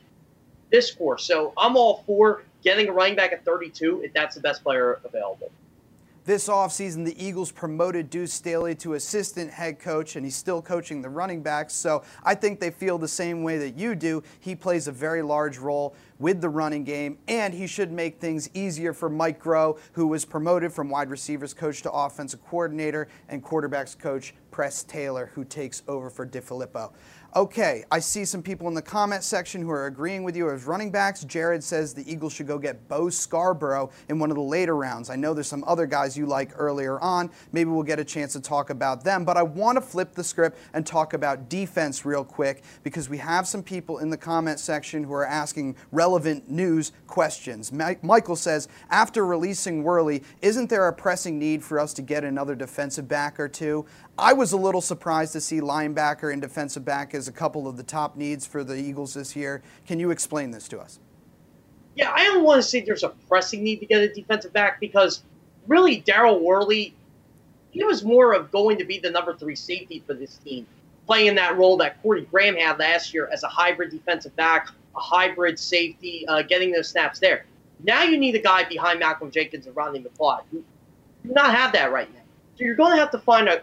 this 0.71 0.91
course. 0.91 1.25
So 1.25 1.53
I'm 1.57 1.77
all 1.77 2.03
for 2.07 2.43
getting 2.63 2.89
a 2.89 2.93
running 2.93 3.17
back 3.17 3.33
at 3.33 3.45
32 3.45 4.03
if 4.05 4.13
that's 4.13 4.35
the 4.35 4.41
best 4.41 4.63
player 4.63 5.01
available. 5.05 5.51
This 6.29 6.47
offseason, 6.47 7.07
the 7.07 7.25
Eagles 7.25 7.51
promoted 7.51 8.11
Deuce 8.11 8.35
Staley 8.35 8.75
to 8.75 8.93
assistant 8.93 9.51
head 9.51 9.79
coach, 9.79 10.15
and 10.15 10.27
he's 10.27 10.37
still 10.37 10.61
coaching 10.61 11.01
the 11.01 11.09
running 11.09 11.41
backs. 11.43 11.73
So 11.73 12.03
I 12.23 12.35
think 12.35 12.61
they 12.61 12.71
feel 12.71 12.99
the 12.99 13.09
same 13.09 13.43
way 13.43 13.57
that 13.57 13.79
you 13.79 13.95
do. 13.95 14.23
He 14.39 14.55
plays 14.55 14.89
a 14.89 14.93
very 14.93 15.23
large 15.23 15.57
role 15.57 15.97
with 16.19 16.43
the 16.43 16.51
running 16.51 16.85
game, 16.85 17.17
and 17.29 17.55
he 17.55 17.67
should 17.67 17.91
make 17.91 18.21
things 18.21 18.51
easier 18.53 18.93
for 18.93 19.09
Mike 19.09 19.43
Groh, 19.43 19.79
who 19.93 20.07
was 20.07 20.27
promoted 20.27 20.71
from 20.71 20.91
wide 20.91 21.09
receivers 21.09 21.55
coach 21.55 21.81
to 21.81 21.91
offensive 21.91 22.45
coordinator, 22.45 23.09
and 23.31 23.43
quarterbacks 23.43 23.99
coach 23.99 24.35
Press 24.51 24.83
Taylor, 24.83 25.31
who 25.35 25.45
takes 25.45 25.83
over 25.89 26.11
for 26.11 26.27
DeFilippo. 26.27 26.93
Okay, 27.37 27.85
I 27.91 27.99
see 27.99 28.25
some 28.25 28.43
people 28.43 28.69
in 28.69 28.75
the 28.75 28.81
comment 28.81 29.23
section 29.23 29.61
who 29.61 29.71
are 29.71 29.85
agreeing 29.85 30.25
with 30.25 30.35
you 30.35 30.49
as 30.51 30.65
running 30.65 30.91
backs. 30.91 31.25
Jared 31.25 31.63
says 31.63 31.93
the 31.93 32.11
Eagles 32.11 32.33
should 32.33 32.47
go 32.47 32.59
get 32.59 32.89
Bo 32.89 33.11
Scarborough 33.11 33.91
in 34.09 34.19
one 34.19 34.31
of 34.31 34.37
the 34.37 34.43
later 34.43 34.75
rounds. 34.75 35.11
I 35.11 35.17
know 35.17 35.35
there's 35.35 35.47
some 35.47 35.63
other 35.67 35.85
guys 35.85 36.17
you 36.17 36.25
like 36.25 36.53
earlier 36.57 36.99
on. 37.01 37.31
Maybe 37.53 37.69
we'll 37.69 37.83
get 37.83 38.01
a 38.01 38.05
chance 38.05 38.33
to 38.33 38.41
talk 38.41 38.71
about 38.71 39.05
them. 39.05 39.27
But 39.27 39.37
I 39.37 39.43
want 39.43 39.77
to 39.77 39.83
flip 39.83 40.15
the 40.15 40.25
script 40.25 40.59
and 40.73 40.87
talk 40.87 41.13
about 41.13 41.51
defense 41.51 42.07
real 42.07 42.25
quick 42.25 42.65
because 42.83 43.11
we 43.11 43.19
have 43.19 43.47
some 43.47 43.63
people 43.63 43.99
in 43.99 44.09
the 44.09 44.17
comment 44.17 44.59
section 44.59 45.05
who 45.05 45.13
are 45.13 45.27
asking 45.27 45.77
relevant 45.93 46.51
news 46.51 46.93
questions. 47.07 47.71
Michael 47.73 48.37
says, 48.37 48.69
after 48.89 49.27
releasing 49.27 49.83
Worley, 49.83 50.23
isn't 50.41 50.71
there 50.71 50.89
a 50.89 50.93
pressing 50.95 51.39
need 51.39 51.63
for 51.63 51.79
us 51.79 51.93
to 51.93 52.03
get 52.03 52.25
another 52.25 52.55
defensive 52.55 53.07
back 53.07 53.39
or 53.39 53.49
two? 53.49 53.85
I 54.19 54.33
was 54.33 54.53
a 54.53 54.57
little 54.57 54.81
surprised 54.81 55.33
to 55.35 55.41
see 55.41 55.61
linebacker 55.61 56.33
and 56.33 56.43
defensive 56.43 56.85
back 56.85 57.15
as 57.15 57.29
a 57.29 57.33
couple 57.33 57.69
of 57.69 57.77
the 57.77 57.85
top 57.85 58.17
needs 58.17 58.45
for 58.45 58.65
the 58.65 58.75
Eagles 58.75 59.15
this 59.15 59.37
year. 59.37 59.63
Can 59.87 60.01
you 60.01 60.11
explain 60.11 60.51
this 60.51 60.67
to 60.69 60.81
us? 60.81 60.99
Yeah, 61.95 62.11
I 62.13 62.25
don't 62.25 62.43
want 62.43 62.61
to 62.61 62.69
say 62.69 62.81
there's 62.81 63.05
a 63.05 63.11
pressing 63.29 63.63
need 63.63 63.79
to 63.81 63.87
get 63.87 64.01
a 64.03 64.13
defensive 64.13 64.53
back 64.53 64.81
because 64.81 65.23
really 65.69 66.03
Daryl 66.03 66.41
Worley, 66.41 66.95
he 67.71 67.85
was 67.85 68.03
more 68.03 68.33
of 68.33 68.51
going 68.51 68.77
to 68.79 68.85
be 68.85 68.99
the 68.99 69.11
number 69.11 69.37
three 69.37 69.55
safety 69.55 70.03
for 70.05 70.15
this 70.15 70.39
team, 70.39 70.67
playing 71.07 71.37
that 71.37 71.57
role 71.57 71.77
that 71.77 72.03
Corey 72.03 72.23
Graham 72.23 72.57
had 72.57 72.79
last 72.81 73.15
year 73.15 73.29
as 73.33 73.45
a 73.45 73.49
hybrid 73.49 73.91
defensive 73.91 74.35
back, 74.35 74.69
a 74.97 75.01
hybrid 75.01 75.61
safety, 75.61 76.27
uh, 76.27 76.43
getting 76.43 76.73
those 76.73 76.89
snaps 76.89 77.21
there. 77.21 77.45
Now 77.85 78.03
you 78.03 78.19
need 78.19 78.35
a 78.35 78.41
guy 78.41 78.65
behind 78.65 78.99
Malcolm 78.99 79.31
Jenkins 79.31 79.67
and 79.67 79.77
Rodney 79.77 80.01
McLeod. 80.01 80.43
You 80.53 80.65
do 81.25 81.33
not 81.33 81.55
have 81.55 81.73
that 81.73 81.93
right 81.93 82.13
now. 82.13 82.21
So 82.57 82.65
you're 82.65 82.75
going 82.75 82.93
to 82.93 82.99
have 82.99 83.13
to 83.13 83.19
find 83.19 83.49
a, 83.49 83.61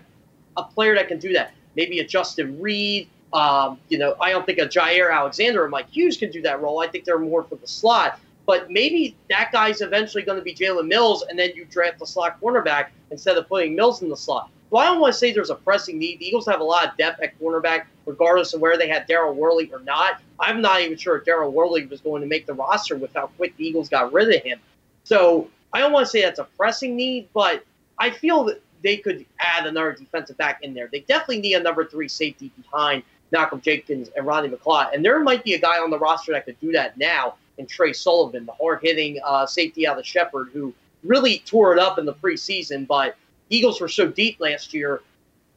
a 0.57 0.63
player 0.63 0.95
that 0.95 1.07
can 1.07 1.19
do 1.19 1.33
that. 1.33 1.53
Maybe 1.75 2.00
a 2.00 2.07
Justin 2.07 2.59
Reid. 2.62 3.07
um, 3.33 3.77
you 3.89 3.97
know, 3.97 4.15
I 4.21 4.31
don't 4.31 4.45
think 4.45 4.59
a 4.59 4.67
Jaire 4.67 5.13
Alexander 5.13 5.63
or 5.63 5.69
Mike 5.69 5.89
Hughes 5.89 6.17
can 6.17 6.31
do 6.31 6.41
that 6.43 6.62
role. 6.62 6.79
I 6.79 6.88
think 6.88 7.03
they're 7.03 7.19
more 7.19 7.43
for 7.43 7.55
the 7.55 7.67
slot. 7.67 8.19
But 8.45 8.69
maybe 8.69 9.15
that 9.29 9.51
guy's 9.51 9.81
eventually 9.81 10.24
going 10.24 10.38
to 10.38 10.43
be 10.43 10.53
Jalen 10.53 10.88
Mills, 10.88 11.24
and 11.27 11.38
then 11.38 11.51
you 11.55 11.65
draft 11.65 12.00
the 12.00 12.05
slot 12.05 12.39
cornerback 12.39 12.89
instead 13.12 13.38
of 13.38 13.47
putting 13.47 13.75
Mills 13.75 14.01
in 14.03 14.09
the 14.09 14.15
slot. 14.15 14.51
So 14.69 14.77
I 14.77 14.85
don't 14.85 15.00
want 15.00 15.13
to 15.13 15.19
say 15.19 15.31
there's 15.31 15.50
a 15.50 15.55
pressing 15.55 15.97
need. 15.97 16.19
The 16.19 16.27
Eagles 16.27 16.45
have 16.45 16.59
a 16.59 16.63
lot 16.63 16.88
of 16.88 16.97
depth 16.97 17.21
at 17.21 17.39
cornerback, 17.39 17.85
regardless 18.05 18.53
of 18.53 18.62
where 18.62 18.77
they 18.77 18.88
had 18.88 19.07
Daryl 19.07 19.33
Worley 19.33 19.69
or 19.74 19.79
not. 19.79 20.21
I'm 20.39 20.62
not 20.62 20.81
even 20.81 20.97
sure 20.97 21.17
if 21.17 21.25
Daryl 21.25 21.51
Worley 21.51 21.85
was 21.88 22.01
going 22.01 22.21
to 22.21 22.27
make 22.27 22.45
the 22.45 22.53
roster 22.53 22.95
with 22.95 23.13
how 23.15 23.27
quick 23.38 23.57
the 23.57 23.67
Eagles 23.67 23.89
got 23.89 24.13
rid 24.13 24.33
of 24.33 24.43
him. 24.43 24.59
So 25.03 25.50
I 25.74 25.79
don't 25.79 25.91
want 25.91 26.05
to 26.05 26.09
say 26.12 26.21
that's 26.21 26.39
a 26.39 26.43
pressing 26.43 26.95
need, 26.95 27.27
but 27.33 27.63
I 27.97 28.09
feel 28.12 28.43
that 28.45 28.62
they 28.86 28.98
could 28.98 29.25
add 29.39 29.65
another 29.65 29.94
defensive 29.94 30.38
back 30.38 30.62
in 30.62 30.75
there. 30.75 30.88
They 30.92 31.00
definitely 31.00 31.42
need 31.42 31.56
a 31.56 31.60
number 31.60 31.86
three 31.86 32.08
safety 32.08 32.51
behind 32.62 33.01
Malcolm 33.32 33.60
Jenkins 33.60 34.12
and 34.15 34.27
Ronnie 34.27 34.48
McLeod. 34.48 34.94
And 34.94 35.04
there 35.04 35.20
might 35.22 35.44
be 35.44 35.56
a 35.56 35.60
guy 35.60 35.80
on 35.80 35.89
the 35.89 35.98
roster 35.98 36.34
that 36.34 36.46
could 36.46 36.60
do 36.60 36.72
that 36.74 36.96
now 36.96 37.34
in 37.58 37.65
Tre 37.65 37.94
Sullivan, 37.94 38.46
the 38.46 38.51
hard 38.51 38.82
hitting 38.84 39.20
uh, 39.25 39.48
safety 39.48 39.88
out 39.88 39.98
of 39.98 40.06
Shepherd, 40.06 40.50
who 40.54 40.72
really 41.04 41.39
tore 41.39 41.74
it 41.74 41.80
up 41.80 41.98
in 41.98 42.06
the 42.06 42.13
preseason. 42.13 42.86
But 42.86 43.15
Eagles 43.50 43.82
were 43.82 43.89
so 43.89 44.08
deep 44.08 44.39
last 44.39 44.72
year, 44.72 45.01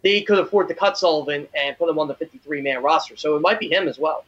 they 0.02 0.22
could 0.22 0.38
afford 0.38 0.68
to 0.68 0.74
cut 0.74 0.96
Sullivan 0.96 1.46
and 1.54 1.76
put 1.76 1.90
him 1.90 1.98
on 1.98 2.08
the 2.08 2.14
53 2.14 2.62
man 2.62 2.82
roster. 2.82 3.14
So 3.14 3.36
it 3.36 3.42
might 3.42 3.60
be 3.60 3.70
him 3.70 3.88
as 3.88 3.98
well. 3.98 4.24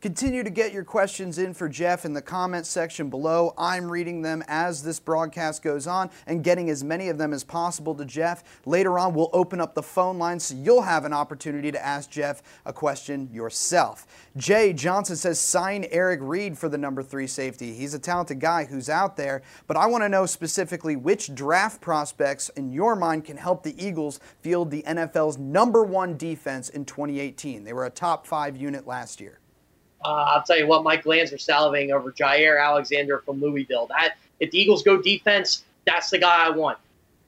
Continue 0.00 0.44
to 0.44 0.50
get 0.50 0.72
your 0.72 0.84
questions 0.84 1.38
in 1.38 1.52
for 1.52 1.68
Jeff 1.68 2.04
in 2.04 2.12
the 2.12 2.22
comments 2.22 2.68
section 2.68 3.10
below. 3.10 3.52
I'm 3.58 3.90
reading 3.90 4.22
them 4.22 4.44
as 4.46 4.80
this 4.80 5.00
broadcast 5.00 5.60
goes 5.60 5.88
on 5.88 6.08
and 6.28 6.44
getting 6.44 6.70
as 6.70 6.84
many 6.84 7.08
of 7.08 7.18
them 7.18 7.32
as 7.32 7.42
possible 7.42 7.96
to 7.96 8.04
Jeff. 8.04 8.44
Later 8.64 8.96
on, 8.96 9.12
we'll 9.12 9.28
open 9.32 9.60
up 9.60 9.74
the 9.74 9.82
phone 9.82 10.16
line 10.16 10.38
so 10.38 10.54
you'll 10.54 10.82
have 10.82 11.04
an 11.04 11.12
opportunity 11.12 11.72
to 11.72 11.84
ask 11.84 12.10
Jeff 12.10 12.44
a 12.64 12.72
question 12.72 13.28
yourself. 13.32 14.06
Jay 14.36 14.72
Johnson 14.72 15.16
says, 15.16 15.40
sign 15.40 15.84
Eric 15.90 16.20
Reid 16.22 16.56
for 16.56 16.68
the 16.68 16.78
number 16.78 17.02
three 17.02 17.26
safety. 17.26 17.74
He's 17.74 17.92
a 17.92 17.98
talented 17.98 18.38
guy 18.38 18.66
who's 18.66 18.88
out 18.88 19.16
there, 19.16 19.42
but 19.66 19.76
I 19.76 19.86
want 19.86 20.04
to 20.04 20.08
know 20.08 20.26
specifically 20.26 20.94
which 20.94 21.34
draft 21.34 21.80
prospects 21.80 22.50
in 22.50 22.70
your 22.70 22.94
mind 22.94 23.24
can 23.24 23.36
help 23.36 23.64
the 23.64 23.74
Eagles 23.84 24.20
field 24.42 24.70
the 24.70 24.84
NFL's 24.84 25.38
number 25.38 25.82
one 25.82 26.16
defense 26.16 26.68
in 26.68 26.84
2018. 26.84 27.64
They 27.64 27.72
were 27.72 27.86
a 27.86 27.90
top 27.90 28.28
five 28.28 28.56
unit 28.56 28.86
last 28.86 29.20
year. 29.20 29.40
Uh, 30.04 30.32
I'll 30.34 30.42
tell 30.42 30.58
you 30.58 30.66
what, 30.66 30.84
Mike 30.84 31.06
Lands 31.06 31.32
are 31.32 31.36
salivating 31.36 31.92
over 31.92 32.12
Jaire 32.12 32.62
Alexander 32.62 33.18
from 33.18 33.40
Louisville. 33.40 33.86
That 33.88 34.14
if 34.40 34.50
the 34.50 34.58
Eagles 34.58 34.82
go 34.82 35.00
defense, 35.00 35.64
that's 35.86 36.10
the 36.10 36.18
guy 36.18 36.46
I 36.46 36.50
want. 36.50 36.78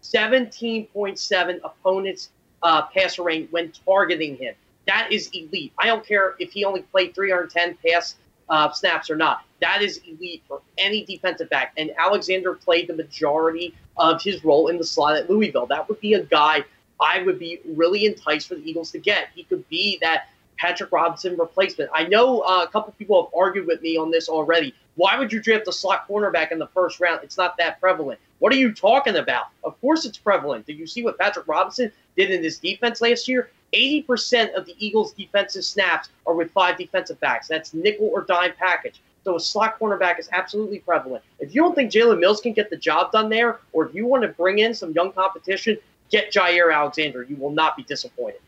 17.7 0.03 1.61
opponents 1.65 2.31
uh, 2.63 2.83
passer 2.83 3.23
range 3.23 3.49
when 3.51 3.73
targeting 3.85 4.37
him. 4.37 4.55
That 4.87 5.13
is 5.13 5.31
elite. 5.33 5.73
I 5.79 5.87
don't 5.87 6.07
care 6.07 6.35
if 6.39 6.53
he 6.53 6.65
only 6.65 6.83
played 6.83 7.15
310 7.15 7.79
pass 7.85 8.17
uh, 8.49 8.71
snaps 8.73 9.11
or 9.11 9.17
not. 9.17 9.45
That 9.61 9.83
is 9.83 10.01
elite 10.07 10.43
for 10.49 10.61
any 10.79 11.05
defensive 11.05 11.51
back. 11.51 11.73
And 11.77 11.91
Alexander 11.99 12.55
played 12.55 12.89
the 12.89 12.95
majority 12.95 13.75
of 13.97 14.23
his 14.23 14.45
role 14.45 14.69
in 14.69 14.79
the 14.79 14.85
slot 14.85 15.17
at 15.17 15.29
Louisville. 15.29 15.67
That 15.67 15.89
would 15.89 16.01
be 16.01 16.15
a 16.15 16.25
guy 16.25 16.65
I 17.01 17.23
would 17.23 17.39
be 17.39 17.61
really 17.65 18.05
enticed 18.05 18.49
for 18.49 18.57
the 18.57 18.69
Eagles 18.69 18.91
to 18.93 18.99
get. 18.99 19.29
He 19.35 19.45
could 19.45 19.67
be 19.69 19.99
that 20.03 20.29
Patrick 20.61 20.93
Robinson 20.93 21.39
replacement. 21.39 21.91
I 21.95 22.05
know 22.05 22.41
uh, 22.41 22.63
a 22.63 22.69
couple 22.69 22.93
people 22.99 23.25
have 23.25 23.33
argued 23.35 23.67
with 23.67 23.81
me 23.81 23.97
on 23.97 24.11
this 24.11 24.29
already. 24.29 24.75
Why 24.97 25.19
would 25.19 25.33
you 25.33 25.41
draft 25.41 25.67
a 25.69 25.73
slot 25.73 26.07
cornerback 26.07 26.53
in 26.53 26.59
the 26.59 26.67
first 26.67 27.01
round? 27.01 27.21
It's 27.23 27.39
not 27.39 27.57
that 27.57 27.81
prevalent. 27.81 28.21
What 28.41 28.53
are 28.53 28.57
you 28.57 28.71
talking 28.71 29.17
about? 29.17 29.47
Of 29.65 29.81
course 29.81 30.05
it's 30.05 30.19
prevalent. 30.19 30.67
Did 30.67 30.79
you 30.79 30.87
see 30.87 31.03
what 31.03 31.19
Patrick 31.19 31.49
Robinson 31.49 31.91
did 32.15 32.31
in 32.31 32.43
this 32.43 32.59
defense 32.59 33.01
last 33.01 33.27
year? 33.27 33.51
80% 33.73 34.55
of 34.55 34.67
the 34.67 34.75
Eagles' 34.79 35.13
defensive 35.13 35.65
snaps 35.65 36.11
are 36.27 36.35
with 36.35 36.51
five 36.51 36.77
defensive 36.77 37.19
backs. 37.21 37.49
That's 37.49 37.73
nickel 37.73 38.11
or 38.13 38.23
dime 38.23 38.53
package. 38.59 39.01
So 39.25 39.37
a 39.37 39.41
slot 39.41 39.79
cornerback 39.81 40.19
is 40.19 40.29
absolutely 40.33 40.81
prevalent. 40.81 41.25
If 41.39 41.55
you 41.55 41.63
don't 41.63 41.75
think 41.75 41.91
Jalen 41.91 42.21
Mills 42.21 42.43
can 42.43 42.53
get 42.53 42.69
the 42.69 42.77
job 42.77 43.13
done 43.13 43.31
there, 43.31 43.61
or 43.73 43.87
if 43.87 43.95
you 43.95 44.07
want 44.07 44.25
to 44.25 44.29
bring 44.29 44.59
in 44.59 44.75
some 44.75 44.93
young 44.93 45.13
competition, 45.13 45.79
get 46.11 46.31
Jaire 46.33 46.75
Alexander. 46.75 47.23
You 47.23 47.37
will 47.37 47.51
not 47.51 47.79
be 47.79 47.83
disappointed. 47.85 48.41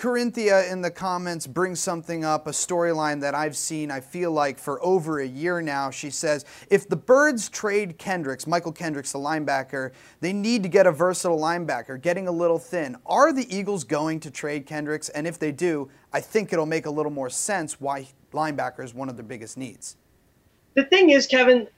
Corinthia 0.00 0.72
in 0.72 0.80
the 0.80 0.90
comments 0.90 1.46
brings 1.46 1.78
something 1.78 2.24
up, 2.24 2.46
a 2.46 2.52
storyline 2.52 3.20
that 3.20 3.34
I've 3.34 3.54
seen, 3.54 3.90
I 3.90 4.00
feel 4.00 4.32
like, 4.32 4.58
for 4.58 4.82
over 4.82 5.20
a 5.20 5.26
year 5.26 5.60
now. 5.60 5.90
She 5.90 6.08
says, 6.08 6.46
if 6.70 6.88
the 6.88 6.96
Birds 6.96 7.50
trade 7.50 7.98
Kendricks, 7.98 8.46
Mychal 8.46 8.74
Kendricks, 8.74 9.12
the 9.12 9.18
linebacker, 9.18 9.92
they 10.20 10.32
need 10.32 10.62
to 10.62 10.70
get 10.70 10.86
a 10.86 10.90
versatile 10.90 11.38
linebacker, 11.38 12.00
getting 12.00 12.28
a 12.28 12.32
little 12.32 12.58
thin. 12.58 12.96
Are 13.04 13.30
the 13.30 13.46
Eagles 13.54 13.84
going 13.84 14.20
to 14.20 14.30
trade 14.30 14.64
Kendricks? 14.64 15.10
And 15.10 15.26
if 15.26 15.38
they 15.38 15.52
do, 15.52 15.90
I 16.14 16.22
think 16.22 16.54
it'll 16.54 16.64
make 16.64 16.86
a 16.86 16.90
little 16.90 17.12
more 17.12 17.28
sense 17.28 17.78
why 17.78 18.08
linebacker 18.32 18.82
is 18.82 18.94
one 18.94 19.10
of 19.10 19.16
their 19.18 19.26
biggest 19.26 19.58
needs. 19.58 19.96
The 20.76 20.84
thing 20.84 21.10
is, 21.10 21.26
Kevin, 21.26 21.68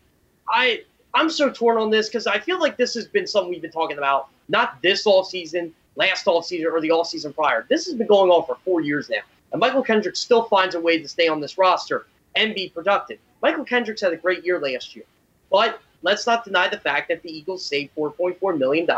I 0.49 0.85
I'm 1.13 1.29
so 1.29 1.51
torn 1.51 1.77
on 1.77 1.91
this 1.91 2.09
because 2.09 2.29
I 2.29 2.39
feel 2.39 2.61
like 2.61 2.77
this 2.77 2.95
has 2.95 3.09
been 3.09 3.27
something 3.27 3.51
we've 3.51 3.63
been 3.63 3.73
talking 3.73 3.99
about, 3.99 4.29
not 4.49 4.81
this 4.81 5.07
all 5.07 5.25
season, 5.25 5.75
last 5.97 6.27
offseason 6.27 6.73
or 6.73 6.81
the 6.81 6.89
offseason 6.89 7.35
prior. 7.35 7.67
This 7.69 7.87
has 7.87 7.95
been 7.95 8.07
going 8.07 8.31
on 8.31 8.47
for 8.47 8.57
four 8.65 8.81
years 8.81 9.11
now. 9.11 9.21
And 9.53 9.61
Mychal 9.61 9.85
Kendricks 9.85 10.21
still 10.21 10.45
finds 10.45 10.75
a 10.75 10.81
way 10.81 11.01
to 11.01 11.09
stay 11.09 11.29
on 11.29 11.41
this 11.41 11.59
roster 11.59 12.07
and 12.35 12.55
be 12.55 12.69
productive. 12.69 13.19
Mychal 13.43 13.67
Kendricks 13.67 14.01
had 14.01 14.13
a 14.13 14.17
great 14.17 14.45
year 14.45 14.59
last 14.59 14.97
year. 14.97 15.05
But 15.51 15.81
let's 16.03 16.27
not 16.27 16.45
deny 16.45 16.69
the 16.69 16.79
fact 16.79 17.09
that 17.09 17.23
the 17.23 17.31
Eagles 17.31 17.65
saved 17.65 17.95
$4.4 17.97 18.59
million 18.59 18.89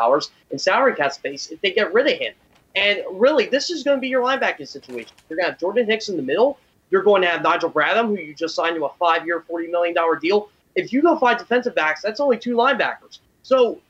in 0.51 0.59
salary 0.59 0.95
cap 0.95 1.13
space 1.13 1.51
if 1.51 1.61
they 1.61 1.73
get 1.73 1.93
rid 1.93 2.07
of 2.07 2.19
him. 2.19 2.35
And 2.77 3.03
really, 3.11 3.47
this 3.47 3.71
is 3.71 3.83
going 3.83 3.97
to 3.97 4.01
be 4.01 4.09
your 4.09 4.23
linebacking 4.23 4.69
situation. 4.69 5.13
You're 5.29 5.37
going 5.37 5.47
to 5.47 5.53
have 5.53 5.61
Jordan 5.61 5.87
Hicks 5.87 6.09
in 6.09 6.17
the 6.17 6.23
middle. 6.23 6.59
You're 6.91 7.03
going 7.03 7.23
to 7.23 7.29
have 7.29 7.43
Nigel 7.43 7.71
Bradham, 7.71 8.09
who 8.09 8.17
you 8.17 8.35
just 8.35 8.55
signed 8.55 8.77
to 8.77 8.85
a 8.85 8.93
five 8.95 9.27
year, 9.27 9.45
$40 9.51 9.71
million 9.71 9.97
deal. 10.21 10.49
If 10.75 10.93
you 10.93 11.03
go 11.03 11.17
five 11.19 11.39
defensive 11.39 11.75
backs, 11.75 12.03
that's 12.03 12.21
only 12.21 12.37
two 12.37 12.57
linebackers. 12.57 13.21
So 13.43 13.81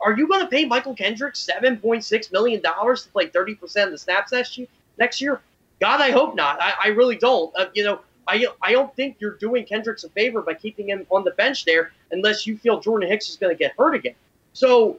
are 0.00 0.16
you 0.16 0.28
going 0.28 0.40
to 0.40 0.46
pay 0.46 0.64
Michael 0.64 0.94
point 0.94 2.04
six 2.04 2.32
million 2.32 2.60
dollars 2.62 3.04
to 3.04 3.08
play 3.10 3.26
thirty 3.26 3.54
percent 3.54 3.86
of 3.88 3.92
the 3.92 3.98
snaps 3.98 4.32
next 4.32 4.58
year? 4.58 4.68
Next 4.98 5.20
year, 5.20 5.40
God, 5.80 6.00
I 6.00 6.10
hope 6.10 6.34
not. 6.34 6.60
I, 6.60 6.72
I 6.84 6.86
really 6.88 7.16
don't. 7.16 7.54
Uh, 7.56 7.66
you 7.74 7.84
know, 7.84 8.00
I 8.26 8.46
I 8.62 8.72
don't 8.72 8.94
think 8.96 9.16
you're 9.18 9.34
doing 9.34 9.64
Kendricks 9.64 10.04
a 10.04 10.08
favor 10.10 10.42
by 10.42 10.54
keeping 10.54 10.88
him 10.88 11.06
on 11.10 11.24
the 11.24 11.32
bench 11.32 11.64
there, 11.64 11.92
unless 12.10 12.46
you 12.46 12.56
feel 12.56 12.80
Jordan 12.80 13.08
Hicks 13.08 13.28
is 13.28 13.36
going 13.36 13.54
to 13.54 13.58
get 13.58 13.74
hurt 13.78 13.94
again. 13.94 14.14
So. 14.52 14.98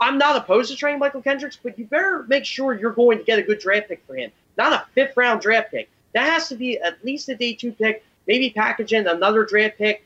I'm 0.00 0.18
not 0.18 0.34
opposed 0.34 0.72
to 0.72 0.76
trading 0.76 1.00
Mychal 1.00 1.22
Kendricks, 1.22 1.56
but 1.62 1.78
you 1.78 1.84
better 1.84 2.24
make 2.26 2.44
sure 2.44 2.74
you're 2.74 2.90
going 2.90 3.16
to 3.16 3.24
get 3.24 3.38
a 3.38 3.42
good 3.42 3.60
draft 3.60 3.86
pick 3.86 4.02
for 4.08 4.16
him, 4.16 4.32
not 4.58 4.72
a 4.72 4.84
fifth 4.92 5.16
round 5.16 5.40
draft 5.40 5.70
pick. 5.70 5.88
That 6.14 6.28
has 6.32 6.48
to 6.48 6.56
be 6.56 6.80
at 6.80 7.02
least 7.04 7.28
a 7.28 7.36
day 7.36 7.54
two 7.54 7.70
pick, 7.70 8.04
maybe 8.26 8.50
package 8.50 8.92
in 8.92 9.06
another 9.06 9.44
draft 9.44 9.78
pick 9.78 10.04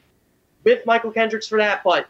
with 0.62 0.84
Mychal 0.84 1.14
Kendricks 1.14 1.48
for 1.48 1.56
that. 1.56 1.82
But 1.82 2.06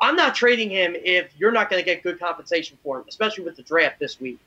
I'm 0.00 0.16
not 0.16 0.34
trading 0.34 0.70
him 0.70 0.94
if 0.96 1.32
you're 1.38 1.52
not 1.52 1.70
going 1.70 1.82
to 1.82 1.84
get 1.84 2.02
good 2.02 2.20
compensation 2.20 2.78
for 2.82 2.98
him, 2.98 3.04
especially 3.08 3.44
with 3.44 3.56
the 3.56 3.62
draft 3.62 3.98
this 3.98 4.20
week. 4.20 4.38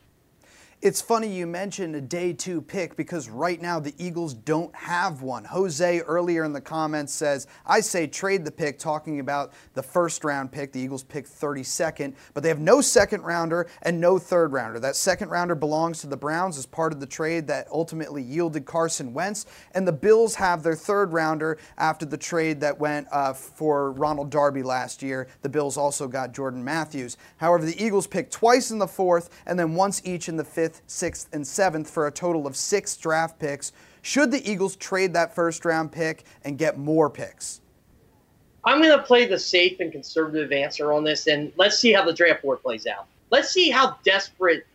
It's 0.81 0.99
funny 0.99 1.27
you 1.27 1.45
mentioned 1.45 1.95
a 1.95 2.01
day 2.01 2.33
two 2.33 2.59
pick 2.59 2.95
because 2.95 3.29
right 3.29 3.61
now 3.61 3.79
the 3.79 3.93
Eagles 3.99 4.33
don't 4.33 4.75
have 4.75 5.21
one. 5.21 5.43
Jose 5.43 5.99
earlier 5.99 6.43
in 6.43 6.53
the 6.53 6.61
comments 6.61 7.13
says, 7.13 7.45
I 7.67 7.81
say 7.81 8.07
trade 8.07 8.43
the 8.43 8.51
pick, 8.51 8.79
talking 8.79 9.19
about 9.19 9.53
the 9.75 9.83
first 9.83 10.23
round 10.23 10.51
pick. 10.51 10.71
The 10.71 10.79
Eagles 10.79 11.03
pick 11.03 11.27
32nd, 11.27 12.15
but 12.33 12.41
they 12.41 12.49
have 12.49 12.59
no 12.59 12.81
second 12.81 13.21
rounder 13.21 13.69
and 13.83 14.01
no 14.01 14.17
third 14.17 14.53
rounder. 14.53 14.79
That 14.79 14.95
second 14.95 15.29
rounder 15.29 15.53
belongs 15.53 16.01
to 16.01 16.07
the 16.07 16.17
Browns 16.17 16.57
as 16.57 16.65
part 16.65 16.93
of 16.93 16.99
the 16.99 17.05
trade 17.05 17.45
that 17.45 17.67
ultimately 17.71 18.23
yielded 18.23 18.65
Carson 18.65 19.13
Wentz, 19.13 19.45
and 19.75 19.87
the 19.87 19.91
Bills 19.91 20.33
have 20.33 20.63
their 20.63 20.75
third 20.75 21.13
rounder 21.13 21.59
after 21.77 22.07
the 22.07 22.17
trade 22.17 22.59
that 22.61 22.79
went 22.79 23.07
uh, 23.11 23.33
for 23.33 23.91
Ronald 23.91 24.31
Darby 24.31 24.63
last 24.63 25.03
year. 25.03 25.27
The 25.43 25.49
Bills 25.49 25.77
also 25.77 26.07
got 26.07 26.33
Jordan 26.33 26.63
Matthews. 26.63 27.17
However, 27.37 27.65
the 27.65 27.79
Eagles 27.79 28.07
picked 28.07 28.33
twice 28.33 28.71
in 28.71 28.79
the 28.79 28.87
fourth 28.87 29.29
and 29.45 29.59
then 29.59 29.75
once 29.75 30.01
each 30.03 30.27
in 30.27 30.37
the 30.37 30.43
fifth 30.43 30.70
fifth, 30.71 30.81
sixth, 30.87 31.29
and 31.33 31.45
seventh 31.45 31.89
for 31.89 32.07
a 32.07 32.11
total 32.11 32.47
of 32.47 32.55
six 32.55 32.95
draft 32.95 33.39
picks. 33.39 33.71
Should 34.01 34.31
the 34.31 34.49
Eagles 34.49 34.75
trade 34.75 35.13
that 35.13 35.35
first 35.35 35.65
round 35.65 35.91
pick 35.91 36.23
and 36.43 36.57
get 36.57 36.77
more 36.77 37.09
picks? 37.09 37.61
I'm 38.63 38.81
going 38.81 38.97
to 38.97 39.03
play 39.03 39.25
the 39.25 39.39
safe 39.39 39.79
and 39.79 39.91
conservative 39.91 40.51
answer 40.51 40.93
on 40.93 41.03
this, 41.03 41.27
and 41.27 41.51
let's 41.57 41.79
see 41.79 41.91
how 41.91 42.05
the 42.05 42.13
draft 42.13 42.43
board 42.43 42.61
plays 42.61 42.85
out. 42.87 43.07
Let's 43.31 43.49
see 43.49 43.69
how 43.69 43.97
desperate 44.03 44.65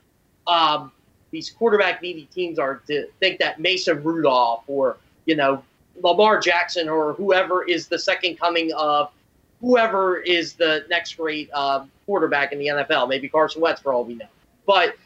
um, 0.46 0.92
these 1.30 1.50
quarterback 1.50 2.02
needy 2.02 2.24
teams 2.26 2.58
are 2.58 2.82
to 2.88 3.06
think 3.20 3.38
that 3.38 3.60
Mason 3.60 4.02
Rudolph 4.02 4.64
or 4.66 4.96
you 5.24 5.36
know 5.36 5.62
Lamar 6.02 6.40
Jackson 6.40 6.88
or 6.88 7.14
whoever 7.14 7.64
is 7.64 7.86
the 7.88 7.98
second 7.98 8.38
coming 8.38 8.72
of 8.72 9.10
whoever 9.60 10.18
is 10.18 10.54
the 10.54 10.84
next 10.90 11.16
great 11.16 11.48
uh, 11.54 11.84
quarterback 12.06 12.52
in 12.52 12.58
the 12.58 12.66
NFL. 12.66 13.08
Maybe 13.08 13.28
Carson 13.28 13.60
Wentz 13.60 13.80
for 13.80 13.92
all 13.92 14.04
we 14.04 14.14
know. 14.14 14.26
But 14.66 14.96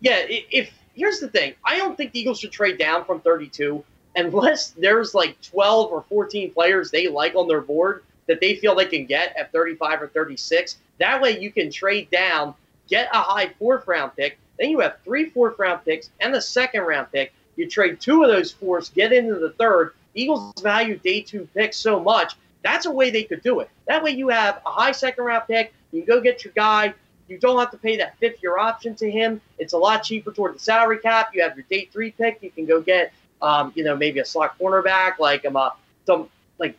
yeah, 0.00 0.22
if 0.28 0.72
here's 0.94 1.20
the 1.20 1.28
thing, 1.28 1.54
I 1.64 1.78
don't 1.78 1.96
think 1.96 2.12
the 2.12 2.20
Eagles 2.20 2.40
should 2.40 2.52
trade 2.52 2.78
down 2.78 3.04
from 3.04 3.20
32 3.20 3.84
unless 4.16 4.70
there's 4.70 5.14
like 5.14 5.40
12 5.42 5.92
or 5.92 6.02
14 6.02 6.52
players 6.52 6.90
they 6.90 7.08
like 7.08 7.34
on 7.34 7.48
their 7.48 7.60
board 7.60 8.02
that 8.26 8.40
they 8.40 8.56
feel 8.56 8.74
they 8.74 8.86
can 8.86 9.06
get 9.06 9.34
at 9.36 9.52
35 9.52 10.02
or 10.02 10.08
36. 10.08 10.76
That 10.98 11.20
way 11.20 11.38
you 11.38 11.50
can 11.50 11.70
trade 11.70 12.10
down, 12.10 12.54
get 12.88 13.08
a 13.12 13.18
high 13.18 13.50
fourth 13.58 13.86
round 13.86 14.12
pick. 14.16 14.38
Then 14.58 14.70
you 14.70 14.80
have 14.80 14.98
three 15.04 15.30
fourth 15.30 15.58
round 15.58 15.84
picks 15.84 16.10
and 16.20 16.34
the 16.34 16.40
second 16.40 16.82
round 16.82 17.10
pick. 17.12 17.32
You 17.56 17.68
trade 17.68 18.00
two 18.00 18.22
of 18.22 18.28
those 18.28 18.52
fours, 18.52 18.90
get 18.90 19.12
into 19.12 19.36
the 19.36 19.50
third. 19.50 19.94
Eagles 20.14 20.52
value 20.60 20.98
day 20.98 21.20
two 21.20 21.48
picks 21.54 21.76
so 21.76 22.00
much. 22.00 22.34
That's 22.62 22.86
a 22.86 22.90
way 22.90 23.10
they 23.10 23.22
could 23.22 23.42
do 23.42 23.60
it. 23.60 23.70
That 23.86 24.02
way 24.02 24.10
you 24.10 24.28
have 24.28 24.60
a 24.66 24.70
high 24.70 24.92
second 24.92 25.24
round 25.24 25.44
pick. 25.46 25.72
You 25.92 26.02
can 26.02 26.16
go 26.16 26.20
get 26.20 26.44
your 26.44 26.52
guy. 26.54 26.94
You 27.28 27.38
don't 27.38 27.58
have 27.58 27.70
to 27.72 27.78
pay 27.78 27.96
that 27.98 28.18
fifth 28.18 28.42
year 28.42 28.58
option 28.58 28.94
to 28.96 29.10
him. 29.10 29.40
It's 29.58 29.72
a 29.72 29.78
lot 29.78 30.02
cheaper 30.02 30.32
toward 30.32 30.54
the 30.54 30.58
salary 30.58 30.98
cap. 30.98 31.30
You 31.34 31.42
have 31.42 31.56
your 31.56 31.66
day 31.68 31.88
three 31.92 32.10
pick. 32.10 32.38
You 32.42 32.50
can 32.50 32.66
go 32.66 32.80
get, 32.80 33.12
um, 33.42 33.72
you 33.74 33.84
know, 33.84 33.96
maybe 33.96 34.20
a 34.20 34.24
slot 34.24 34.58
cornerback 34.58 35.18
like 35.18 35.44
um, 35.44 35.56
uh, 35.56 35.70
some 36.06 36.28
like, 36.58 36.76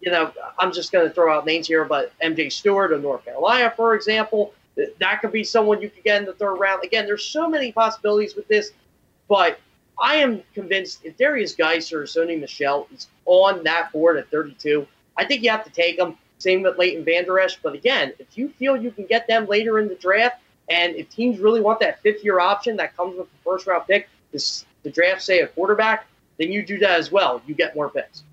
you 0.00 0.10
know, 0.10 0.32
I'm 0.58 0.72
just 0.72 0.90
going 0.90 1.06
to 1.06 1.14
throw 1.14 1.36
out 1.36 1.46
names 1.46 1.66
here, 1.66 1.84
but 1.84 2.12
MJ 2.20 2.50
Stewart 2.50 2.92
of 2.92 3.02
North 3.02 3.24
Carolina, 3.24 3.72
for 3.76 3.94
example. 3.94 4.54
That 4.98 5.20
could 5.20 5.30
be 5.30 5.44
someone 5.44 5.80
you 5.80 5.88
could 5.88 6.02
get 6.02 6.20
in 6.20 6.26
the 6.26 6.32
third 6.32 6.56
round. 6.56 6.82
Again, 6.82 7.06
there's 7.06 7.24
so 7.24 7.48
many 7.48 7.70
possibilities 7.70 8.34
with 8.34 8.48
this, 8.48 8.72
but 9.28 9.60
I 9.98 10.16
am 10.16 10.42
convinced 10.54 11.04
if 11.04 11.16
Derrius 11.16 11.56
Guice 11.56 11.92
or 11.92 12.02
Sony 12.04 12.40
Michel 12.40 12.88
is 12.92 13.06
on 13.26 13.62
that 13.64 13.92
board 13.92 14.16
at 14.16 14.28
32, 14.30 14.86
I 15.16 15.24
think 15.24 15.42
you 15.42 15.50
have 15.50 15.64
to 15.64 15.70
take 15.70 15.96
them. 15.96 16.18
Same 16.44 16.60
with 16.60 16.76
Leighton 16.76 17.06
Vander 17.06 17.40
Esch. 17.40 17.58
But 17.62 17.72
again, 17.72 18.12
if 18.18 18.36
you 18.36 18.50
feel 18.50 18.76
you 18.76 18.90
can 18.90 19.06
get 19.06 19.26
them 19.26 19.46
later 19.46 19.78
in 19.78 19.88
the 19.88 19.94
draft, 19.94 20.42
and 20.68 20.94
if 20.94 21.08
teams 21.08 21.38
really 21.38 21.62
want 21.62 21.80
that 21.80 22.02
fifth 22.02 22.22
year 22.22 22.38
option 22.38 22.76
that 22.76 22.94
comes 22.98 23.16
with 23.16 23.30
the 23.30 23.38
first 23.42 23.66
round 23.66 23.86
pick, 23.86 24.10
this, 24.30 24.66
the 24.82 24.90
draft, 24.90 25.22
say, 25.22 25.40
a 25.40 25.46
quarterback, 25.46 26.06
then 26.38 26.52
you 26.52 26.62
do 26.62 26.76
that 26.80 27.00
as 27.00 27.10
well. 27.10 27.40
You 27.46 27.54
get 27.54 27.74
more 27.74 27.88
picks. 27.88 28.24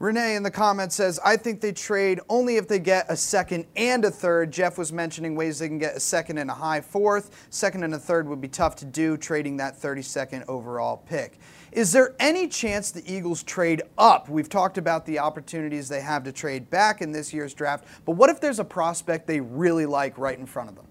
Renee 0.00 0.36
in 0.36 0.44
the 0.44 0.50
comments 0.50 0.94
says, 0.94 1.18
I 1.24 1.36
think 1.36 1.60
they 1.60 1.72
trade 1.72 2.20
only 2.28 2.56
if 2.56 2.68
they 2.68 2.78
get 2.78 3.06
a 3.08 3.16
second 3.16 3.66
and 3.74 4.04
a 4.04 4.12
third. 4.12 4.52
Jeff 4.52 4.78
was 4.78 4.92
mentioning 4.92 5.34
ways 5.34 5.58
they 5.58 5.66
can 5.66 5.78
get 5.78 5.96
a 5.96 6.00
second 6.00 6.38
and 6.38 6.48
a 6.48 6.54
high 6.54 6.80
fourth. 6.80 7.48
Second 7.50 7.82
and 7.82 7.92
a 7.92 7.98
third 7.98 8.28
would 8.28 8.40
be 8.40 8.46
tough 8.46 8.76
to 8.76 8.84
do, 8.84 9.16
trading 9.16 9.56
that 9.56 9.76
32nd 9.76 10.44
overall 10.46 10.98
pick. 10.98 11.40
Is 11.72 11.90
there 11.90 12.14
any 12.20 12.46
chance 12.46 12.92
the 12.92 13.02
Eagles 13.12 13.42
trade 13.42 13.82
up? 13.98 14.28
We've 14.28 14.48
talked 14.48 14.78
about 14.78 15.04
the 15.04 15.18
opportunities 15.18 15.88
they 15.88 16.00
have 16.00 16.22
to 16.24 16.32
trade 16.32 16.70
back 16.70 17.02
in 17.02 17.10
this 17.10 17.34
year's 17.34 17.52
draft, 17.52 17.84
but 18.04 18.12
what 18.12 18.30
if 18.30 18.40
there's 18.40 18.60
a 18.60 18.64
prospect 18.64 19.26
they 19.26 19.40
really 19.40 19.84
like 19.84 20.16
right 20.16 20.38
in 20.38 20.46
front 20.46 20.70
of 20.70 20.76
them? 20.76 20.86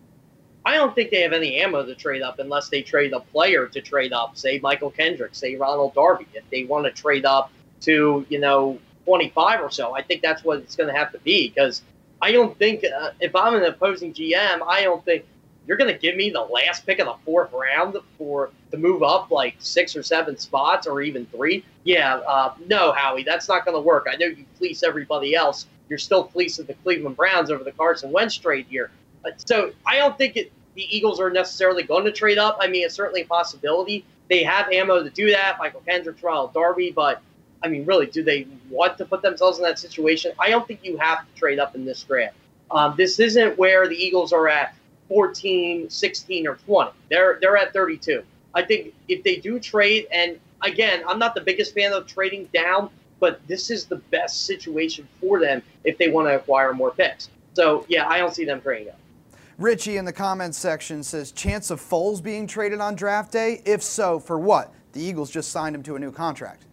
I 0.65 0.75
don't 0.75 0.93
think 0.93 1.11
they 1.11 1.21
have 1.21 1.31
any 1.31 1.61
ammo 1.61 1.85
to 1.85 1.95
trade 1.95 2.21
up 2.21 2.39
unless 2.39 2.67
they 2.67 2.81
trade 2.81 3.13
a 3.13 3.21
player 3.21 3.67
to 3.67 3.81
trade 3.81 4.11
up, 4.11 4.37
say 4.37 4.59
Michael 4.59 4.91
Kendrick, 4.91 5.33
say 5.33 5.55
Ronald 5.55 5.95
Darby. 5.95 6.27
If 6.33 6.43
they 6.51 6.65
want 6.65 6.85
to 6.85 6.91
trade 6.91 7.23
up 7.23 7.51
to, 7.81 8.25
you 8.27 8.39
know, 8.39 8.77
25 9.07 9.61
or 9.61 9.71
so. 9.71 9.95
I 9.95 10.01
think 10.03 10.21
that's 10.21 10.43
what 10.43 10.59
it's 10.59 10.75
going 10.75 10.93
to 10.93 10.95
have 10.95 11.13
to 11.13 11.19
be 11.19 11.47
because 11.49 11.81
I 12.21 12.33
don't 12.33 12.57
think 12.59 12.83
uh, 12.83 13.11
if 13.21 13.33
I'm 13.35 13.55
an 13.55 13.63
opposing 13.63 14.13
GM, 14.13 14.61
I 14.67 14.83
don't 14.83 15.03
think 15.05 15.23
you're 15.65 15.77
going 15.77 15.91
to 15.93 15.97
give 15.97 16.17
me 16.17 16.29
the 16.29 16.41
last 16.41 16.85
pick 16.85 16.99
of 16.99 17.07
the 17.07 17.15
fourth 17.25 17.53
round 17.53 17.95
for 18.17 18.49
to 18.71 18.77
move 18.77 19.03
up 19.03 19.31
like 19.31 19.55
six 19.59 19.95
or 19.95 20.03
seven 20.03 20.37
spots 20.37 20.87
or 20.87 21.01
even 21.01 21.25
three. 21.27 21.63
Yeah, 21.85 22.17
uh, 22.17 22.53
no, 22.67 22.91
Howie, 22.91 23.23
that's 23.23 23.47
not 23.47 23.63
going 23.63 23.75
to 23.75 23.81
work. 23.81 24.07
I 24.11 24.17
know 24.17 24.27
you 24.27 24.45
fleece 24.57 24.83
everybody 24.83 25.35
else. 25.35 25.67
You're 25.87 25.99
still 25.99 26.25
fleecing 26.25 26.65
the 26.65 26.73
Cleveland 26.75 27.15
Browns 27.15 27.49
over 27.49 27.63
the 27.63 27.71
Carson 27.71 28.11
Wentz 28.11 28.35
trade 28.35 28.65
here. 28.69 28.91
So 29.37 29.71
I 29.85 29.97
don't 29.97 30.17
think 30.17 30.35
it, 30.35 30.51
the 30.75 30.83
Eagles 30.95 31.19
are 31.21 31.29
necessarily 31.29 31.83
going 31.83 32.03
to 32.05 32.11
trade 32.11 32.37
up. 32.37 32.57
I 32.59 32.67
mean, 32.67 32.85
it's 32.85 32.95
certainly 32.95 33.21
a 33.21 33.25
possibility. 33.25 34.05
They 34.29 34.43
have 34.43 34.69
ammo 34.69 35.01
to 35.03 35.09
do 35.09 35.31
that. 35.31 35.57
Michael 35.59 35.81
Kendrick, 35.81 36.17
Ronald 36.21 36.53
Darby, 36.53 36.91
but 36.91 37.21
I 37.67 37.69
mean, 37.69 37.85
really, 37.85 38.05
do 38.05 38.23
they 38.23 38.47
want 38.69 38.97
to 38.97 39.05
put 39.05 39.21
themselves 39.21 39.57
in 39.57 39.63
that 39.65 39.77
situation? 39.77 40.31
I 40.39 40.49
don't 40.49 40.65
think 40.65 40.79
you 40.83 40.95
have 40.97 41.19
to 41.19 41.39
trade 41.39 41.59
up 41.59 41.75
in 41.75 41.83
this 41.83 42.01
draft. 42.01 42.35
Um, 42.71 42.95
this 42.97 43.19
isn't 43.19 43.57
where 43.57 43.89
the 43.89 43.95
Eagles 43.95 44.31
are 44.31 44.47
at 44.47 44.73
14, 45.09 45.89
16, 45.89 46.47
or 46.47 46.55
20. 46.55 46.91
They're 47.09 47.39
they're 47.41 47.57
at 47.57 47.73
32. 47.73 48.23
I 48.53 48.63
think 48.63 48.93
if 49.09 49.21
they 49.23 49.35
do 49.35 49.59
trade, 49.59 50.07
and 50.11 50.39
again, 50.61 51.03
I'm 51.05 51.19
not 51.19 51.35
the 51.35 51.41
biggest 51.41 51.73
fan 51.73 51.91
of 51.91 52.07
trading 52.07 52.47
down, 52.53 52.89
but 53.19 53.45
this 53.47 53.69
is 53.69 53.85
the 53.85 53.97
best 53.97 54.45
situation 54.45 55.05
for 55.19 55.41
them 55.41 55.61
if 55.83 55.97
they 55.97 56.07
want 56.07 56.29
to 56.29 56.35
acquire 56.37 56.73
more 56.73 56.91
picks. 56.91 57.29
So 57.53 57.85
yeah, 57.89 58.07
I 58.07 58.17
don't 58.17 58.33
see 58.33 58.45
them 58.45 58.61
trading 58.61 58.89
up. 58.89 58.99
Richie 59.57 59.97
in 59.97 60.05
the 60.05 60.13
comments 60.13 60.57
section 60.57 61.03
says 61.03 61.33
chance 61.33 61.69
of 61.69 61.81
Foles 61.81 62.23
being 62.23 62.47
traded 62.47 62.79
on 62.79 62.95
draft 62.95 63.33
day. 63.33 63.61
If 63.65 63.83
so, 63.83 64.19
for 64.19 64.39
what? 64.39 64.73
The 64.93 65.01
Eagles 65.01 65.29
just 65.29 65.51
signed 65.51 65.75
him 65.75 65.83
to 65.83 65.95
a 65.95 65.99
new 65.99 66.11
contract. 66.11 66.63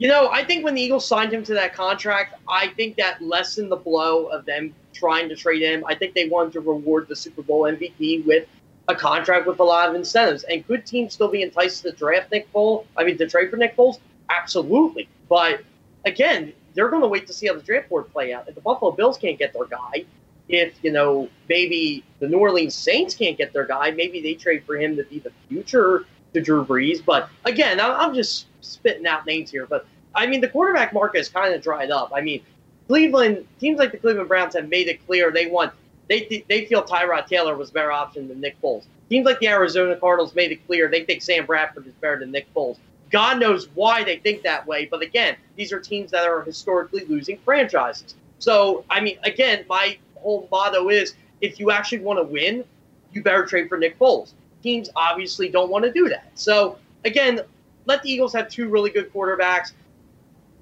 You 0.00 0.08
know, 0.08 0.30
I 0.30 0.42
think 0.42 0.64
when 0.64 0.74
the 0.74 0.80
Eagles 0.80 1.06
signed 1.06 1.30
him 1.30 1.44
to 1.44 1.52
that 1.52 1.74
contract, 1.74 2.34
I 2.48 2.68
think 2.68 2.96
that 2.96 3.20
lessened 3.20 3.70
the 3.70 3.76
blow 3.76 4.28
of 4.28 4.46
them 4.46 4.74
trying 4.94 5.28
to 5.28 5.36
trade 5.36 5.60
him. 5.60 5.84
I 5.86 5.94
think 5.94 6.14
they 6.14 6.26
wanted 6.26 6.54
to 6.54 6.60
reward 6.60 7.06
the 7.06 7.14
Super 7.14 7.42
Bowl 7.42 7.64
MVP 7.64 8.24
with 8.24 8.48
a 8.88 8.94
contract 8.94 9.46
with 9.46 9.60
a 9.60 9.62
lot 9.62 9.90
of 9.90 9.94
incentives. 9.94 10.42
And 10.44 10.66
could 10.66 10.86
teams 10.86 11.12
still 11.12 11.28
be 11.28 11.42
enticed 11.42 11.82
to 11.82 11.92
draft 11.92 12.32
Nick 12.32 12.50
Foles? 12.50 12.86
I 12.96 13.04
mean, 13.04 13.18
to 13.18 13.28
trade 13.28 13.50
for 13.50 13.58
Nick 13.58 13.76
Foles? 13.76 13.98
Absolutely. 14.30 15.06
But 15.28 15.60
again, 16.06 16.54
they're 16.72 16.88
going 16.88 17.02
to 17.02 17.08
wait 17.08 17.26
to 17.26 17.34
see 17.34 17.48
how 17.48 17.54
the 17.54 17.60
draft 17.60 17.90
board 17.90 18.10
play 18.10 18.32
out. 18.32 18.48
If 18.48 18.54
the 18.54 18.62
Buffalo 18.62 18.92
Bills 18.92 19.18
can't 19.18 19.38
get 19.38 19.52
their 19.52 19.66
guy, 19.66 20.06
if 20.48 20.72
you 20.82 20.92
know 20.92 21.28
maybe 21.46 22.04
the 22.20 22.26
New 22.26 22.38
Orleans 22.38 22.74
Saints 22.74 23.14
can't 23.14 23.36
get 23.36 23.52
their 23.52 23.66
guy, 23.66 23.90
maybe 23.90 24.22
they 24.22 24.32
trade 24.32 24.64
for 24.64 24.78
him 24.78 24.96
to 24.96 25.04
be 25.04 25.18
the 25.18 25.32
future 25.50 26.06
to 26.32 26.40
Drew 26.40 26.64
Brees. 26.64 27.04
But 27.04 27.28
again, 27.44 27.78
I'm 27.80 28.14
just 28.14 28.46
spitting 28.60 29.06
out 29.06 29.26
names 29.26 29.50
here, 29.50 29.66
but 29.66 29.86
I 30.14 30.26
mean, 30.26 30.40
the 30.40 30.48
quarterback 30.48 30.92
market 30.92 31.18
is 31.18 31.28
kind 31.28 31.54
of 31.54 31.62
dried 31.62 31.90
up. 31.90 32.12
I 32.14 32.20
mean, 32.20 32.42
Cleveland 32.88 33.46
teams 33.60 33.78
like 33.78 33.92
the 33.92 33.98
Cleveland 33.98 34.28
Browns 34.28 34.54
have 34.54 34.68
made 34.68 34.88
it 34.88 35.04
clear 35.06 35.30
they 35.30 35.46
want 35.46 35.72
they 36.08 36.44
they 36.48 36.66
feel 36.66 36.82
Tyrod 36.82 37.26
Taylor 37.26 37.56
was 37.56 37.70
a 37.70 37.72
better 37.72 37.92
option 37.92 38.26
than 38.28 38.40
Nick 38.40 38.60
Foles. 38.60 38.84
Teams 39.08 39.24
like 39.24 39.38
the 39.38 39.48
Arizona 39.48 39.96
Cardinals 39.96 40.34
made 40.34 40.50
it 40.50 40.66
clear 40.66 40.88
they 40.88 41.04
think 41.04 41.22
Sam 41.22 41.46
Bradford 41.46 41.86
is 41.86 41.92
better 41.94 42.18
than 42.18 42.32
Nick 42.32 42.52
Foles. 42.52 42.78
God 43.10 43.40
knows 43.40 43.68
why 43.74 44.04
they 44.04 44.18
think 44.18 44.42
that 44.42 44.66
way, 44.66 44.86
but 44.86 45.02
again, 45.02 45.36
these 45.56 45.72
are 45.72 45.80
teams 45.80 46.10
that 46.12 46.26
are 46.26 46.42
historically 46.42 47.04
losing 47.06 47.38
franchises. 47.38 48.14
So, 48.38 48.84
I 48.88 49.00
mean, 49.00 49.18
again, 49.24 49.64
my 49.68 49.98
whole 50.16 50.48
motto 50.50 50.88
is 50.88 51.14
if 51.40 51.58
you 51.58 51.70
actually 51.70 52.00
want 52.00 52.18
to 52.18 52.24
win, 52.24 52.64
you 53.12 53.22
better 53.22 53.44
trade 53.44 53.68
for 53.68 53.78
Nick 53.78 53.98
Foles. 53.98 54.32
Teams 54.62 54.90
obviously 54.94 55.48
don't 55.48 55.70
want 55.70 55.84
to 55.84 55.92
do 55.92 56.08
that. 56.08 56.30
So, 56.34 56.78
again, 57.04 57.40
let 57.86 58.02
the 58.02 58.10
Eagles 58.10 58.32
have 58.34 58.48
two 58.48 58.68
really 58.68 58.90
good 58.90 59.12
quarterbacks. 59.12 59.72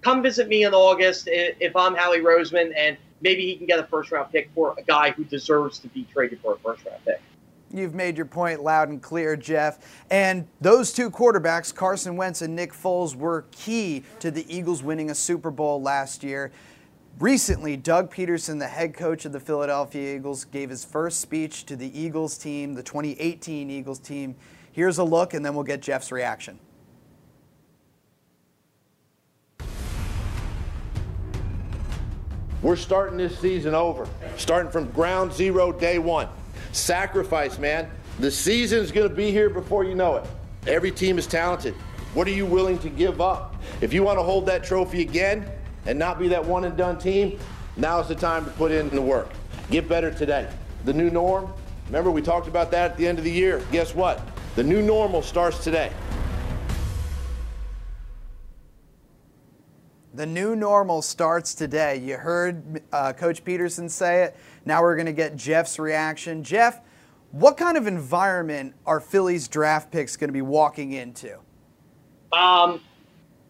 Come 0.01 0.23
visit 0.23 0.49
me 0.49 0.65
in 0.65 0.75
August 0.75 1.29
if 1.31 1.75
I'm 1.75 1.95
Howie 1.95 2.21
Roseman, 2.21 2.73
and 2.77 2.97
maybe 3.21 3.43
he 3.43 3.57
can 3.57 3.67
get 3.67 3.79
a 3.79 3.85
first 3.85 4.13
round 4.13 4.31
pick 4.31 4.51
for 4.55 4.75
a 4.79 4.83
guy 4.83 5.11
who 5.11 5.25
deserves 5.25 5.79
to 5.81 5.89
be 5.89 6.05
traded 6.05 6.41
for 6.41 6.55
a 6.55 6.59
first 6.59 6.85
round 6.85 7.05
pick. 7.05 7.21
You've 7.73 7.95
made 7.95 8.17
your 8.17 8.27
point 8.27 8.63
loud 8.63 8.89
and 8.89 9.03
clear, 9.03 9.37
Jeff. 9.37 9.79
And 10.11 10.49
those 10.61 10.93
two 10.93 11.11
quarterbacks, 11.11 11.75
Carson 11.75 12.17
Wentz 12.17 12.41
and 12.41 12.57
Nick 12.57 12.73
Foles, 12.73 13.15
were 13.15 13.45
key 13.51 14.05
to 14.21 14.31
the 14.31 14.47
Eagles 14.55 14.83
winning 14.83 15.11
a 15.11 15.15
Super 15.15 15.51
Bowl 15.51 15.83
last 15.83 16.25
year. 16.25 16.51
Recently, 17.19 17.77
Doug 17.77 18.15
Pederson, 18.15 18.59
the 18.59 18.69
head 18.69 18.95
coach 18.95 19.25
of 19.25 19.33
the 19.33 19.41
Philadelphia 19.41 20.17
Eagles, 20.17 20.45
gave 20.45 20.71
his 20.71 20.85
first 20.85 21.21
speech 21.21 21.67
to 21.67 21.77
the 21.77 22.01
Eagles 22.01 22.39
team, 22.39 22.75
the 22.75 22.83
2018 22.83 23.71
Eagles 23.71 23.99
team. 23.99 24.37
Here's 24.73 24.99
a 24.99 25.05
look, 25.05 25.35
and 25.35 25.45
then 25.45 25.55
we'll 25.55 25.65
get 25.65 25.83
Jeff's 25.83 26.13
reaction. 26.13 26.59
We're 32.61 32.77
starting 32.77 33.19
this 33.19 33.39
season 33.39 33.73
over, 33.75 34.09
starting 34.37 34.73
from 34.73 34.91
ground 34.91 35.33
zero, 35.33 35.71
day 35.71 36.01
one. 36.01 36.29
Sacrifice, 36.73 37.57
man. 37.57 37.89
The 38.19 38.33
season's 38.33 38.91
going 38.91 39.09
to 39.09 39.15
be 39.15 39.31
here 39.31 39.49
before 39.49 39.85
you 39.85 39.95
know 39.95 40.17
it. 40.17 40.27
Every 40.67 40.91
team 40.91 41.19
is 41.19 41.27
talented. 41.29 41.75
What 42.15 42.27
are 42.27 42.33
you 42.33 42.47
willing 42.47 42.79
to 42.81 42.91
give 42.91 43.21
up? 43.21 43.55
If 43.81 43.93
you 43.93 44.03
want 44.03 44.19
to 44.19 44.25
hold 44.25 44.47
that 44.47 44.65
trophy 44.65 45.03
again 45.03 45.49
and 45.87 45.97
not 45.99 46.19
be 46.19 46.27
that 46.29 46.45
one 46.45 46.65
and 46.65 46.77
done 46.77 46.99
team, 46.99 47.39
now's 47.77 48.09
the 48.09 48.17
time 48.17 48.45
to 48.45 48.51
put 48.53 48.73
in 48.73 48.89
the 48.91 49.01
work. 49.01 49.31
Get 49.71 49.89
better 49.89 50.11
today. 50.11 50.51
The 50.85 50.93
new 50.93 51.11
norm, 51.11 51.53
remember 51.87 52.11
we 52.11 52.23
talked 52.23 52.49
about 52.49 52.73
that 52.73 52.91
at 52.93 52.97
the 52.97 53.07
end 53.07 53.19
of 53.19 53.25
the 53.25 53.31
year. 53.31 53.63
Guess 53.71 53.95
what? 53.95 54.21
The 54.57 54.65
new 54.65 54.83
normal 54.83 55.23
starts 55.23 55.63
today. 55.63 55.93
The 60.15 60.27
new 60.27 60.57
normal 60.57 61.03
starts 61.03 61.55
today. 61.55 61.99
You 61.99 62.17
heard 62.17 62.83
uh, 62.93 63.13
Coach 63.13 63.45
Pederson 63.45 63.91
say 63.91 64.25
it. 64.25 64.37
Now 64.65 64.83
we're 64.83 64.97
going 64.97 65.07
to 65.07 65.13
get 65.13 65.37
Jeff's 65.37 65.79
reaction. 65.79 66.43
Jeff, 66.43 66.81
what 67.31 67.57
kind 67.57 67.77
of 67.77 67.87
environment 67.87 68.75
are 68.87 69.01
Philly's 69.01 69.49
draft 69.49 69.91
picks 69.93 70.17
going 70.17 70.29
to 70.29 70.33
be 70.33 70.43
walking 70.43 70.93
into? 70.93 71.39
Um, 72.33 72.81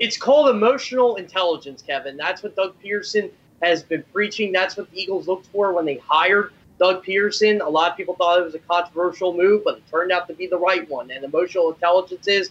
it's 0.01 0.17
called 0.17 0.49
emotional 0.49 1.17
intelligence, 1.17 1.83
Kevin. 1.83 2.17
That's 2.17 2.43
what 2.43 2.57
Doug 2.57 2.75
Pederson 2.83 3.31
has 3.63 3.83
been 3.83 4.05
preaching. 4.13 4.53
That's 4.53 4.77
what 4.77 4.91
the 4.91 5.01
Eagles 5.01 5.29
looked 5.29 5.47
for 5.47 5.73
when 5.73 5.85
they 5.85 5.97
hired 5.97 6.53
Doug 6.79 7.05
Pederson. 7.05 7.65
A 7.65 7.69
lot 7.69 7.91
of 7.91 7.97
people 7.97 8.15
thought 8.17 8.39
it 8.39 8.45
was 8.45 8.55
a 8.55 8.61
controversial 8.61 9.33
move, 9.33 9.63
but 9.65 9.79
it 9.79 9.83
turned 9.91 10.13
out 10.13 10.27
to 10.29 10.35
be 10.35 10.47
the 10.47 10.59
right 10.59 10.89
one. 10.89 11.11
And 11.11 11.25
emotional 11.25 11.73
intelligence 11.73 12.27
is 12.27 12.51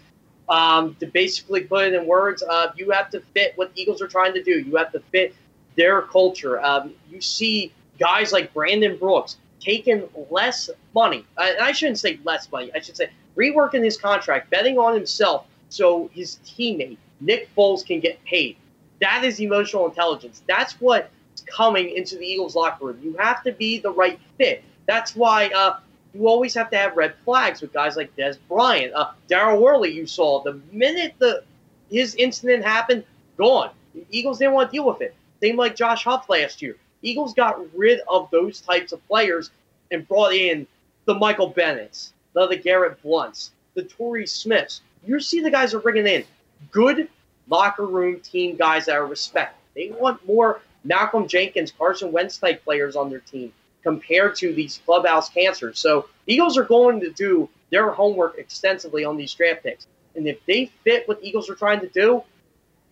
um, 0.50 0.96
to 1.00 1.08
basically 1.08 1.62
put 1.62 1.88
it 1.88 1.94
in 1.94 2.06
words, 2.06 2.44
uh, 2.44 2.72
you 2.76 2.92
have 2.92 3.10
to 3.12 3.22
fit 3.34 3.54
what 3.56 3.74
the 3.74 3.82
Eagles 3.82 4.02
are 4.02 4.08
trying 4.08 4.34
to 4.34 4.44
do. 4.44 4.60
You 4.60 4.76
have 4.78 4.92
to 4.94 5.00
fit 5.12 5.36
their 5.76 6.02
culture. 6.02 6.62
Um, 6.64 6.94
you 7.10 7.22
see 7.22 7.72
guys 8.00 8.32
like 8.32 8.54
Brandon 8.54 8.98
Brooks 8.98 9.38
taking 9.60 10.08
less 10.30 10.70
money. 10.94 11.26
I, 11.38 11.58
I 11.62 11.72
shouldn't 11.72 12.00
say 12.00 12.20
less 12.24 12.52
money. 12.52 12.72
I 12.74 12.80
should 12.80 12.98
say 12.98 13.10
reworking 13.36 13.84
his 13.84 13.98
contract, 13.98 14.50
betting 14.50 14.78
on 14.78 14.94
himself 14.94 15.46
so 15.70 16.10
his 16.14 16.38
teammate 16.46 16.98
Nick 17.20 17.50
Foles 17.56 17.86
can 17.86 18.00
get 18.00 18.24
paid. 18.24 18.58
That 19.02 19.24
is 19.24 19.40
emotional 19.40 19.88
intelligence. 19.88 20.42
That's 20.48 20.74
what's 20.80 21.10
coming 21.46 21.90
into 21.96 22.18
the 22.18 22.26
Eagles 22.26 22.56
locker 22.56 22.86
room. 22.86 23.00
You 23.02 23.16
have 23.18 23.44
to 23.44 23.52
be 23.52 23.80
the 23.80 23.92
right 23.92 24.20
fit. 24.38 24.64
That's 24.88 25.16
why 25.16 25.48
uh, 25.48 25.80
you 26.14 26.28
always 26.28 26.54
have 26.56 26.70
to 26.72 26.78
have 26.78 26.96
red 26.96 27.16
flags 27.26 27.62
with 27.62 27.74
guys 27.74 27.96
like 27.96 28.16
Dez 28.16 28.38
Bryant. 28.48 28.94
Uh, 28.94 29.12
Daryl 29.30 29.60
Worley, 29.62 29.92
you 29.92 30.06
saw 30.06 30.42
the 30.42 30.60
minute 30.72 31.14
the 31.20 31.44
his 31.90 32.16
incident 32.16 32.64
happened, 32.64 33.04
gone. 33.38 33.70
The 33.94 34.06
Eagles 34.10 34.40
didn't 34.40 34.54
want 34.54 34.70
to 34.70 34.76
deal 34.76 34.86
with 34.86 35.02
it. 35.02 35.16
Same 35.42 35.56
like 35.56 35.76
Josh 35.76 36.04
Huff 36.04 36.30
last 36.30 36.62
year. 36.62 36.76
Eagles 37.02 37.34
got 37.34 37.60
rid 37.76 38.02
of 38.10 38.30
those 38.32 38.62
types 38.62 38.92
of 38.92 39.06
players, 39.08 39.52
and 39.92 40.08
brought 40.08 40.34
in 40.34 40.68
the 41.06 41.14
Michael 41.14 41.48
Bennett's, 41.48 42.14
the, 42.34 42.48
LeGarrette 42.48 43.02
Blunts, 43.02 43.52
the 43.74 43.84
Torrey 43.84 44.28
Smiths. 44.28 44.82
You 45.06 45.20
see 45.20 45.40
the 45.40 45.52
guys 45.52 45.74
are 45.74 45.80
bringing 45.80 46.08
in 46.08 46.26
good 46.72 47.08
locker 47.48 47.86
room 47.86 48.20
team 48.20 48.58
guys 48.58 48.86
that 48.86 48.96
are 48.96 49.06
respected. 49.06 49.58
They 49.76 49.92
want 49.92 50.26
more 50.28 50.62
Malcolm 50.84 51.28
Jenkins, 51.28 51.72
Carson 51.72 52.12
Wentz 52.12 52.38
type 52.38 52.64
players 52.64 52.96
on 52.96 53.10
their 53.10 53.20
team 53.20 53.54
compared 53.88 54.36
to 54.36 54.54
these 54.54 54.82
clubhouse 54.86 55.30
cancers. 55.30 55.80
So 55.80 56.10
Eagles 56.26 56.58
are 56.58 56.66
going 56.66 57.00
to 57.00 57.10
do 57.10 57.48
their 57.72 57.90
homework 57.92 58.38
extensively 58.38 59.06
on 59.06 59.16
these 59.16 59.34
draft 59.34 59.64
picks. 59.64 59.88
And 60.14 60.28
if 60.28 60.46
they 60.46 60.66
fit 60.84 61.08
what 61.08 61.22
the 61.22 61.28
Eagles 61.30 61.50
are 61.50 61.56
trying 61.56 61.80
to 61.80 61.88
do, 61.88 62.22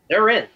they're 0.10 0.29
in. 0.29 0.47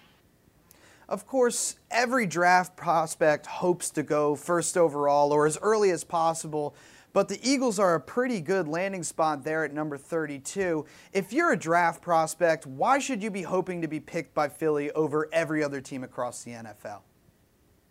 Of 1.10 1.28
course, 1.28 1.75
every 1.91 2.25
draft 2.25 2.78
prospect 2.78 3.47
hopes 3.47 3.89
to 3.89 4.02
go 4.02 4.34
first 4.36 4.78
overall 4.78 5.34
or 5.34 5.45
as 5.45 5.58
early 5.62 5.91
as 5.91 6.06
possible, 6.06 6.73
but 7.12 7.28
the 7.28 7.39
Eagles 7.43 7.78
are 7.78 7.95
a 7.95 7.99
pretty 7.99 8.39
good 8.39 8.65
landing 8.65 9.04
spot 9.04 9.43
there 9.43 9.65
at 9.65 9.73
number 9.73 9.97
32. 9.97 10.86
If 11.12 11.34
you're 11.34 11.52
a 11.52 11.60
draft 11.60 12.02
prospect, 12.02 12.65
why 12.65 12.99
should 12.99 13.21
you 13.21 13.30
be 13.30 13.41
hoping 13.41 13.82
to 13.82 13.89
be 13.89 13.99
picked 13.99 14.34
by 14.34 14.47
Philly 14.47 14.89
over 14.91 15.28
every 15.34 15.62
other 15.65 15.82
team 15.82 16.06
across 16.06 16.43
the 16.43 16.52
NFL? 16.52 17.02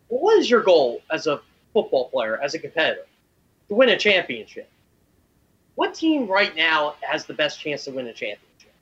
What 0.07 0.39
is 0.39 0.49
your 0.49 0.63
goal 0.63 1.01
as 1.11 1.27
a 1.27 1.41
football 1.73 2.09
player, 2.09 2.39
as 2.41 2.53
a 2.53 2.59
competitor? 2.59 3.05
To 3.69 3.75
win 3.75 3.89
a 3.89 3.97
championship. 3.97 4.69
What 5.75 5.93
team 5.93 6.27
right 6.27 6.55
now 6.55 6.95
has 7.01 7.25
the 7.25 7.33
best 7.33 7.59
chance 7.59 7.85
to 7.85 7.91
win 7.91 8.07
a 8.07 8.13
championship? 8.13 8.73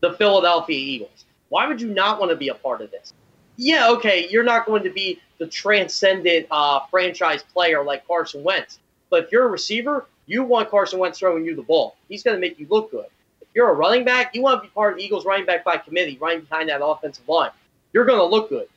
The 0.00 0.12
Philadelphia 0.14 0.78
Eagles. 0.78 1.24
Why 1.48 1.66
would 1.66 1.80
you 1.80 1.88
not 1.88 2.20
want 2.20 2.30
to 2.30 2.36
be 2.36 2.48
a 2.48 2.54
part 2.54 2.82
of 2.82 2.90
this? 2.90 3.12
Yeah, 3.56 3.88
okay, 3.90 4.28
you're 4.28 4.44
not 4.44 4.66
going 4.66 4.82
to 4.82 4.90
be 4.90 5.20
the 5.38 5.46
transcendent 5.46 6.46
uh, 6.50 6.80
franchise 6.90 7.42
player 7.42 7.82
like 7.82 8.06
Carson 8.06 8.42
Wentz. 8.42 8.78
But 9.10 9.24
if 9.24 9.32
you're 9.32 9.46
a 9.46 9.48
receiver, 9.48 10.06
you 10.26 10.42
want 10.42 10.70
Carson 10.70 10.98
Wentz 10.98 11.18
throwing 11.18 11.44
you 11.44 11.56
the 11.56 11.62
ball. 11.62 11.96
He's 12.08 12.22
going 12.22 12.36
to 12.36 12.40
make 12.40 12.58
you 12.58 12.66
look 12.68 12.90
good. 12.90 13.06
If 13.40 13.48
you're 13.54 13.70
a 13.70 13.74
running 13.74 14.04
back, 14.04 14.34
you 14.34 14.42
want 14.42 14.62
to 14.62 14.68
be 14.68 14.72
part 14.72 14.92
of 14.92 14.98
the 14.98 15.04
Eagles 15.04 15.24
running 15.24 15.46
back 15.46 15.64
by 15.64 15.78
committee, 15.78 16.18
running 16.20 16.42
behind 16.42 16.68
that 16.68 16.84
offensive 16.84 17.28
line. 17.28 17.50
You're 17.92 18.04
going 18.04 18.18
to 18.18 18.24
look 18.24 18.50
good. 18.50 18.68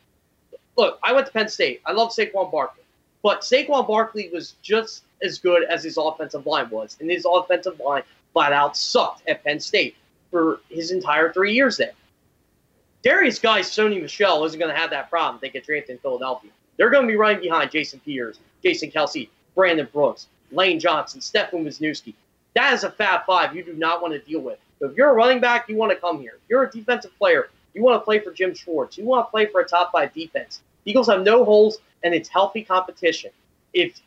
Look, 0.78 1.00
I 1.04 1.12
went 1.12 1.28
to 1.28 1.34
Penn 1.34 1.50
State. 1.50 1.82
I 1.86 1.92
love 1.92 2.12
Saquon 2.12 2.52
Barkley. 2.52 2.84
But 3.22 3.42
Saquon 3.42 3.88
Barkley 3.88 4.30
was 4.32 4.56
just 4.62 5.04
as 5.22 5.40
good 5.40 5.64
as 5.64 5.84
his 5.84 5.98
offensive 5.98 6.46
line 6.46 6.70
was. 6.70 6.98
And 7.00 7.10
his 7.10 7.26
offensive 7.30 7.80
line 7.80 8.04
flat 8.34 8.54
out 8.54 8.78
sucked 8.78 9.28
at 9.28 9.44
Penn 9.44 9.60
State 9.60 9.96
for 10.32 10.62
his 10.70 10.92
entire 10.92 11.34
three 11.34 11.54
years 11.54 11.78
there. 11.78 11.94
Derrius 13.04 13.42
Guice, 13.42 13.70
Sony 13.70 14.02
Michel 14.02 14.44
isn't 14.46 14.60
going 14.60 14.74
to 14.74 14.80
have 14.80 14.90
that 14.90 15.10
problem. 15.10 15.40
They 15.42 15.50
get 15.50 15.66
drafted 15.66 15.92
in 15.92 15.98
Philadelphia. 16.00 16.52
They're 16.78 16.90
going 16.90 17.08
to 17.08 17.12
be 17.12 17.18
running 17.18 17.42
behind 17.42 17.72
Jason 17.72 18.00
Peters, 18.06 18.40
Jason 18.64 18.92
Kelce, 18.92 19.30
Brandon 19.56 19.88
Brooks, 19.92 20.28
Lane 20.52 20.80
Johnson, 20.80 21.22
Stefan 21.22 21.66
Wisniewski. 21.66 22.14
That 22.56 22.74
is 22.74 22.84
a 22.84 22.92
Fab 22.92 23.26
Five 23.26 23.56
you 23.56 23.64
do 23.64 23.74
not 23.74 24.02
want 24.02 24.14
to 24.14 24.20
deal 24.20 24.42
with. 24.42 24.60
So 24.80 24.88
if 24.88 24.98
you're 24.98 25.10
a 25.10 25.14
running 25.14 25.40
back, 25.40 25.70
you 25.70 25.76
want 25.76 25.92
to 25.92 25.98
come 25.98 26.20
here. 26.20 26.34
If 26.36 26.50
you're 26.50 26.64
a 26.64 26.72
defensive 26.72 27.18
player, 27.18 27.50
you 27.74 27.84
want 27.84 28.02
to 28.02 28.06
play 28.06 28.20
for 28.20 28.32
Jim 28.32 28.54
Schwartz. 28.54 28.98
You 28.98 29.06
want 29.06 29.28
to 29.28 29.32
play 29.32 29.46
for 29.46 29.62
a 29.62 29.68
top 29.68 29.92
five 29.92 30.14
defense. 30.14 30.62
Eagles 30.90 31.08
have 31.08 31.24
no 31.24 31.46
holes, 31.46 31.80
and 32.04 32.14
it's 32.14 32.30
healthy 32.30 32.64
competition. 32.64 33.32
If 33.74 34.02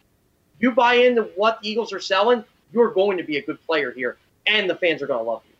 you 0.58 0.72
buy 0.72 0.94
into 0.94 1.22
what 1.36 1.60
the 1.62 1.68
Eagles 1.68 1.92
are 1.92 2.00
selling, 2.00 2.44
you're 2.72 2.92
going 2.92 3.16
to 3.18 3.24
be 3.24 3.36
a 3.36 3.42
good 3.42 3.64
player 3.64 3.92
here, 3.92 4.16
and 4.46 4.68
the 4.68 4.76
fans 4.76 5.02
are 5.02 5.06
going 5.06 5.24
to 5.24 5.30
love 5.30 5.42
you. 5.46 5.54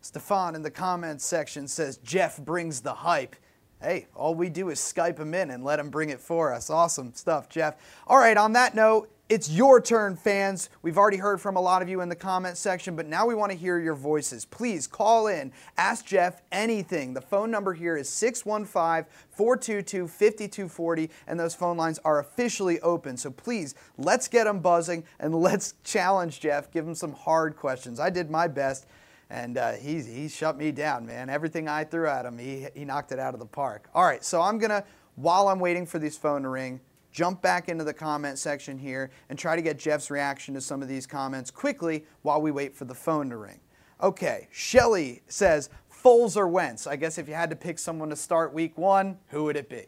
Stefan 0.00 0.54
in 0.54 0.62
the 0.62 0.70
comments 0.70 1.24
section 1.26 1.68
says 1.68 1.98
Jeff 1.98 2.38
brings 2.38 2.80
the 2.80 2.94
hype. 2.94 3.36
Hey, 3.82 4.06
all 4.14 4.34
we 4.34 4.48
do 4.48 4.68
is 4.70 4.78
Skype 4.78 5.18
him 5.18 5.34
in 5.34 5.50
and 5.50 5.64
let 5.64 5.78
him 5.78 5.90
bring 5.90 6.10
it 6.10 6.20
for 6.20 6.52
us. 6.52 6.70
Awesome 6.70 7.12
stuff, 7.14 7.48
Jeff. 7.48 7.76
All 8.06 8.18
right, 8.18 8.36
on 8.36 8.52
that 8.52 8.74
note, 8.74 9.10
it's 9.30 9.48
your 9.48 9.80
turn, 9.80 10.16
fans. 10.16 10.70
We've 10.82 10.98
already 10.98 11.16
heard 11.16 11.40
from 11.40 11.54
a 11.54 11.60
lot 11.60 11.82
of 11.82 11.88
you 11.88 12.00
in 12.00 12.08
the 12.08 12.16
comment 12.16 12.58
section, 12.58 12.96
but 12.96 13.06
now 13.06 13.26
we 13.26 13.36
want 13.36 13.52
to 13.52 13.56
hear 13.56 13.78
your 13.78 13.94
voices. 13.94 14.44
Please 14.44 14.88
call 14.88 15.28
in, 15.28 15.52
ask 15.78 16.04
Jeff 16.04 16.42
anything. 16.50 17.14
The 17.14 17.20
phone 17.20 17.48
number 17.48 17.72
here 17.72 17.96
is 17.96 18.08
615 18.08 19.08
422 19.30 20.08
5240, 20.08 21.10
and 21.28 21.38
those 21.38 21.54
phone 21.54 21.76
lines 21.76 22.00
are 22.04 22.18
officially 22.18 22.80
open. 22.80 23.16
So 23.16 23.30
please, 23.30 23.76
let's 23.96 24.26
get 24.26 24.44
them 24.44 24.58
buzzing 24.58 25.04
and 25.20 25.32
let's 25.40 25.74
challenge 25.84 26.40
Jeff. 26.40 26.72
Give 26.72 26.84
him 26.84 26.96
some 26.96 27.12
hard 27.12 27.56
questions. 27.56 28.00
I 28.00 28.10
did 28.10 28.30
my 28.30 28.48
best 28.48 28.88
and 29.30 29.58
uh, 29.58 29.72
he, 29.74 30.02
he 30.02 30.28
shut 30.28 30.58
me 30.58 30.72
down, 30.72 31.06
man. 31.06 31.30
Everything 31.30 31.68
I 31.68 31.84
threw 31.84 32.08
at 32.08 32.26
him, 32.26 32.36
he, 32.36 32.66
he 32.74 32.84
knocked 32.84 33.12
it 33.12 33.20
out 33.20 33.34
of 33.34 33.38
the 33.38 33.46
park. 33.46 33.88
All 33.94 34.02
right, 34.02 34.24
so 34.24 34.42
I'm 34.42 34.58
going 34.58 34.70
to, 34.70 34.82
while 35.14 35.46
I'm 35.46 35.60
waiting 35.60 35.86
for 35.86 36.00
this 36.00 36.18
phone 36.18 36.42
to 36.42 36.48
ring, 36.48 36.80
jump 37.12 37.42
back 37.42 37.68
into 37.68 37.84
the 37.84 37.92
comment 37.92 38.38
section 38.38 38.78
here 38.78 39.10
and 39.28 39.38
try 39.38 39.56
to 39.56 39.62
get 39.62 39.78
Jeff's 39.78 40.10
reaction 40.10 40.54
to 40.54 40.60
some 40.60 40.82
of 40.82 40.88
these 40.88 41.06
comments 41.06 41.50
quickly 41.50 42.04
while 42.22 42.40
we 42.40 42.50
wait 42.50 42.74
for 42.74 42.84
the 42.84 42.94
phone 42.94 43.30
to 43.30 43.36
ring. 43.36 43.60
Okay, 44.02 44.48
Shelly 44.50 45.22
says, 45.28 45.68
Foles 45.92 46.36
or 46.36 46.48
Wentz? 46.48 46.86
I 46.86 46.96
guess 46.96 47.18
if 47.18 47.28
you 47.28 47.34
had 47.34 47.50
to 47.50 47.56
pick 47.56 47.78
someone 47.78 48.08
to 48.10 48.16
start 48.16 48.54
week 48.54 48.78
one, 48.78 49.18
who 49.28 49.44
would 49.44 49.56
it 49.56 49.68
be? 49.68 49.86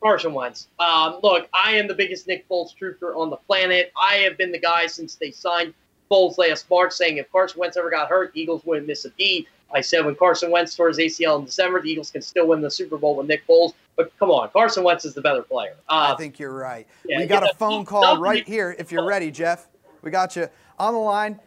Carson 0.00 0.32
Wentz. 0.32 0.68
Um, 0.78 1.18
look, 1.22 1.48
I 1.52 1.72
am 1.72 1.86
the 1.86 1.94
biggest 1.94 2.26
Nick 2.26 2.48
Foles 2.48 2.74
trooper 2.74 3.14
on 3.14 3.30
the 3.30 3.36
planet. 3.36 3.92
I 4.00 4.16
have 4.16 4.38
been 4.38 4.52
the 4.52 4.58
guy 4.58 4.86
since 4.86 5.16
they 5.16 5.30
signed 5.30 5.74
Foles 6.10 6.38
last 6.38 6.68
March 6.70 6.92
saying 6.92 7.18
if 7.18 7.30
Carson 7.30 7.60
Wentz 7.60 7.76
ever 7.76 7.90
got 7.90 8.08
hurt, 8.08 8.32
Eagles 8.34 8.64
wouldn't 8.64 8.86
miss 8.86 9.04
a 9.04 9.10
beat. 9.10 9.48
I 9.72 9.80
said 9.80 10.04
when 10.04 10.16
Carson 10.16 10.50
Wentz 10.50 10.74
tore 10.74 10.88
his 10.88 10.98
ACL 10.98 11.38
in 11.38 11.44
December, 11.44 11.80
the 11.80 11.90
Eagles 11.90 12.10
can 12.10 12.22
still 12.22 12.48
win 12.48 12.60
the 12.60 12.70
Super 12.70 12.96
Bowl 12.96 13.16
with 13.16 13.26
Nick 13.26 13.46
Foles. 13.46 13.74
But 14.00 14.18
come 14.18 14.30
on, 14.30 14.48
Carson 14.48 14.82
Wentz 14.82 15.04
is 15.04 15.12
the 15.12 15.20
better 15.20 15.42
player. 15.42 15.76
Uh, 15.86 16.14
I 16.14 16.16
think 16.16 16.38
you're 16.38 16.54
right. 16.54 16.86
Yeah, 17.04 17.18
we 17.18 17.26
got 17.26 17.42
yeah, 17.42 17.50
a 17.50 17.54
phone 17.54 17.84
call 17.84 18.16
right 18.16 18.48
here. 18.48 18.74
If 18.78 18.90
you're 18.90 19.04
ready, 19.04 19.30
Jeff, 19.30 19.68
we 20.00 20.10
got 20.10 20.36
you 20.36 20.48
on 20.78 20.94
the 20.94 21.00
line. 21.00 21.38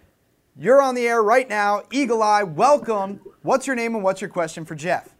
You're 0.56 0.80
on 0.80 0.94
the 0.94 1.08
air 1.08 1.24
right 1.24 1.50
now. 1.50 1.82
Eagle 1.92 2.22
Eye, 2.22 2.44
welcome. 2.44 3.22
What's 3.42 3.66
your 3.66 3.76
name 3.76 3.96
and 3.96 4.04
what's 4.04 4.22
your 4.22 4.30
question 4.30 4.66
for 4.66 4.76
Jeff? 4.76 5.16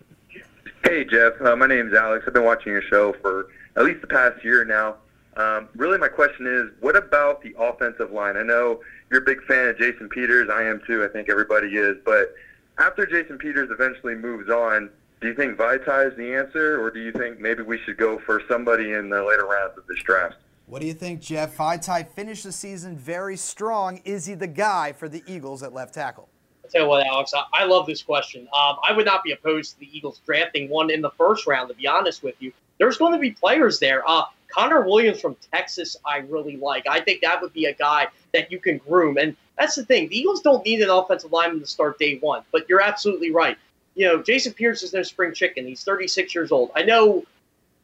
Hey, 0.84 1.06
Jeff. 1.06 1.42
Uh, 1.42 1.56
my 1.56 1.66
name's 1.66 1.96
Alex. 1.96 2.24
I've 2.28 2.36
been 2.36 2.46
watching 2.46 2.72
your 2.72 2.84
show 2.84 3.14
for 3.14 3.48
at 3.78 3.84
least 3.84 4.02
the 4.02 4.08
past 4.08 4.44
year 4.44 4.64
now. 4.64 4.98
Um, 5.36 5.70
really, 5.76 5.98
my 5.98 6.10
question 6.10 6.46
is, 6.46 6.70
what 6.82 6.96
about 6.96 7.42
the 7.42 7.56
offensive 7.58 8.12
line? 8.12 8.38
I 8.38 8.44
know 8.44 8.82
you're 9.10 9.24
a 9.24 9.26
big 9.26 9.42
fan 9.46 9.70
of 9.70 9.80
Jason 9.80 10.08
Peters. 10.08 10.52
I 10.54 10.66
am 10.66 10.84
too. 10.86 11.04
I 11.04 11.08
think 11.08 11.32
everybody 11.32 11.70
is. 11.70 11.98
But 12.06 12.36
after 12.78 13.08
Jason 13.08 13.40
Peters 13.40 13.72
eventually 13.72 14.14
moves 14.14 14.52
on, 14.52 14.92
do 15.24 15.30
you 15.30 15.36
think 15.36 15.58
Vaitai 15.58 16.12
is 16.12 16.18
the 16.18 16.36
answer, 16.36 16.84
or 16.84 16.92
do 16.92 17.00
you 17.00 17.14
think 17.14 17.40
maybe 17.40 17.64
we 17.64 17.80
should 17.80 17.96
go 17.96 18.20
for 18.20 18.42
somebody 18.50 18.92
in 18.92 19.10
the 19.10 19.24
later 19.24 19.46
rounds 19.46 19.78
of 19.78 19.88
this 19.88 19.98
draft? 20.04 20.36
What 20.66 20.82
do 20.82 20.86
you 20.86 20.94
think, 20.94 21.22
Jeff? 21.22 21.56
Vaitai 21.56 22.10
finished 22.10 22.44
the 22.44 22.52
season 22.52 22.98
very 22.98 23.38
strong. 23.38 24.02
Is 24.04 24.26
he 24.26 24.34
the 24.34 24.48
guy 24.48 24.92
for 24.92 25.08
the 25.08 25.24
Eagles 25.26 25.64
at 25.64 25.74
left 25.74 25.94
tackle? 25.94 26.28
I'll 26.64 26.70
tell 26.70 26.82
you 26.82 26.88
what, 26.90 27.08
Alex, 27.08 27.34
I, 27.34 27.44
I 27.54 27.64
love 27.64 27.86
this 27.86 28.04
question. 28.04 28.42
Um, 28.54 28.76
I 28.88 28.92
would 28.92 29.06
not 29.06 29.24
be 29.24 29.32
opposed 29.32 29.74
to 29.74 29.80
the 29.80 29.98
Eagles 29.98 30.20
drafting 30.26 30.70
one 30.70 30.92
in 30.92 31.00
the 31.00 31.12
first 31.12 31.48
round, 31.48 31.70
to 31.70 31.76
be 31.76 31.88
honest 31.88 32.22
with 32.22 32.36
you. 32.40 32.52
There's 32.78 32.98
going 32.98 33.14
to 33.14 33.20
be 33.20 33.32
players 33.32 33.80
there. 33.80 34.04
Uh, 34.06 34.24
Connor 34.50 34.82
Williams 34.82 35.22
from 35.22 35.38
Texas, 35.54 35.96
I 36.06 36.18
really 36.18 36.58
like. 36.58 36.86
I 36.86 37.00
think 37.00 37.22
that 37.22 37.42
would 37.42 37.54
be 37.54 37.66
a 37.66 37.74
guy 37.74 38.08
that 38.34 38.52
you 38.52 38.60
can 38.60 38.78
groom. 38.80 39.18
And 39.18 39.38
that's 39.58 39.76
the 39.76 39.86
thing. 39.86 40.10
The 40.10 40.18
Eagles 40.18 40.42
don't 40.42 40.66
need 40.66 40.82
an 40.82 40.90
offensive 40.90 41.32
lineman 41.32 41.62
to 41.62 41.66
start 41.66 41.98
day 41.98 42.18
one, 42.18 42.44
but 42.52 42.68
you're 42.68 42.82
absolutely 42.82 43.32
right. 43.32 43.58
You 43.96 44.08
know, 44.08 44.24
Jason 44.24 44.54
Pierce 44.54 44.84
is 44.84 44.94
no 44.94 45.04
spring 45.04 45.34
chicken. 45.34 45.68
He's 45.68 45.84
36 45.84 46.34
years 46.34 46.52
old. 46.52 46.72
I 46.76 46.84
know 46.84 47.24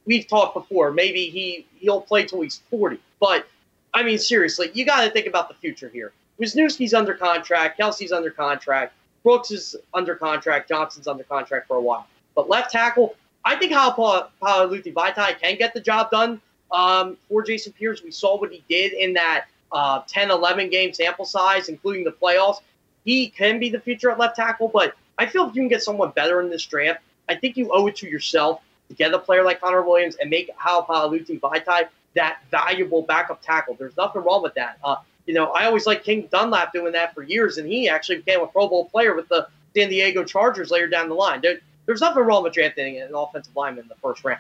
we've 0.06 0.28
talked 0.28 0.56
before. 0.56 0.92
Maybe 0.92 1.30
he, 1.30 1.66
he'll 1.78 2.02
play 2.02 2.26
till 2.26 2.42
he's 2.42 2.62
40. 2.70 3.00
But, 3.20 3.48
I 3.94 4.04
mean, 4.04 4.18
seriously, 4.18 4.72
you 4.74 4.86
got 4.86 5.04
to 5.04 5.12
think 5.12 5.28
about 5.28 5.50
the 5.50 5.56
future 5.56 5.90
here. 5.90 6.12
Wisniewski's 6.40 6.94
under 6.94 7.14
contract. 7.14 7.80
Kelce's 7.80 8.12
under 8.12 8.32
contract. 8.32 8.94
Brooks 9.24 9.52
is 9.52 9.76
under 9.94 10.16
contract. 10.16 10.70
Johnson's 10.70 11.08
under 11.08 11.24
contract 11.24 11.68
for 11.68 11.78
a 11.78 11.82
while. 11.82 12.08
But 12.36 12.50
left 12.50 12.72
tackle, 12.72 13.16
I 13.44 13.56
think 13.56 13.72
how 13.74 13.92
Halapoulivaati 13.92 14.94
Vaitai 14.94 15.40
can 15.40 15.58
get 15.58 15.74
the 15.74 15.82
job 15.82 16.12
done 16.12 16.42
um, 16.72 17.18
for 17.28 17.44
Jason 17.44 17.74
Pierce. 17.74 18.02
We 18.04 18.12
saw 18.12 18.40
what 18.40 18.52
he 18.52 18.64
did 18.70 18.94
in 18.94 19.14
that 19.14 19.46
uh, 19.72 20.02
10, 20.08 20.32
11 20.32 20.70
game 20.70 20.94
sample 20.94 21.26
size, 21.26 21.70
including 21.70 22.04
the 22.04 22.12
playoffs. 22.12 22.62
He 23.06 23.30
can 23.30 23.60
be 23.60 23.70
the 23.70 23.80
future 23.80 24.12
at 24.12 24.20
left 24.20 24.36
tackle, 24.36 24.70
but 24.70 24.96
I 25.20 25.26
feel 25.26 25.48
if 25.48 25.56
you 25.56 25.62
can 25.62 25.68
get 25.68 25.84
someone 25.84 26.12
better 26.12 26.42
in 26.42 26.50
this 26.50 26.66
draft, 26.66 27.02
I 27.28 27.36
think 27.36 27.58
you 27.58 27.70
owe 27.74 27.86
it 27.88 27.98
to 27.98 28.08
yourself 28.08 28.62
to 28.88 28.96
get 28.96 29.14
a 29.14 29.20
player 29.20 29.44
like 29.44 29.60
Connor 29.60 29.84
Williams 29.84 30.16
and 30.16 30.30
make 30.30 30.50
Halapoulivaati 30.58 31.40
Vaitai 31.42 31.90
that 32.16 32.40
valuable 32.50 33.02
backup 33.02 33.42
tackle. 33.42 33.76
There's 33.78 33.96
nothing 33.98 34.24
wrong 34.24 34.42
with 34.42 34.56
that. 34.56 34.80
Uh, 34.84 34.96
you 35.26 35.34
know, 35.34 35.52
I 35.52 35.66
always 35.66 35.86
like 35.86 36.04
King 36.04 36.28
Dunlap 36.32 36.74
doing 36.74 36.94
that 36.94 37.14
for 37.14 37.22
years, 37.22 37.58
and 37.58 37.68
he 37.68 37.90
actually 37.90 38.18
became 38.18 38.42
a 38.42 38.48
Pro 38.48 38.68
Bowl 38.68 38.86
player 38.86 39.14
with 39.14 39.28
the 39.28 39.48
San 39.76 39.90
Diego 39.90 40.24
Chargers 40.24 40.72
later 40.72 40.88
down 40.88 41.10
the 41.10 41.16
line. 41.16 41.42
There, 41.42 41.60
there's 41.86 42.02
nothing 42.02 42.24
wrong 42.24 42.44
with 42.44 42.54
drafting 42.54 43.00
an 43.02 43.14
offensive 43.14 43.56
lineman 43.56 43.84
in 43.84 43.90
the 43.90 43.96
first 43.96 44.24
round. 44.24 44.40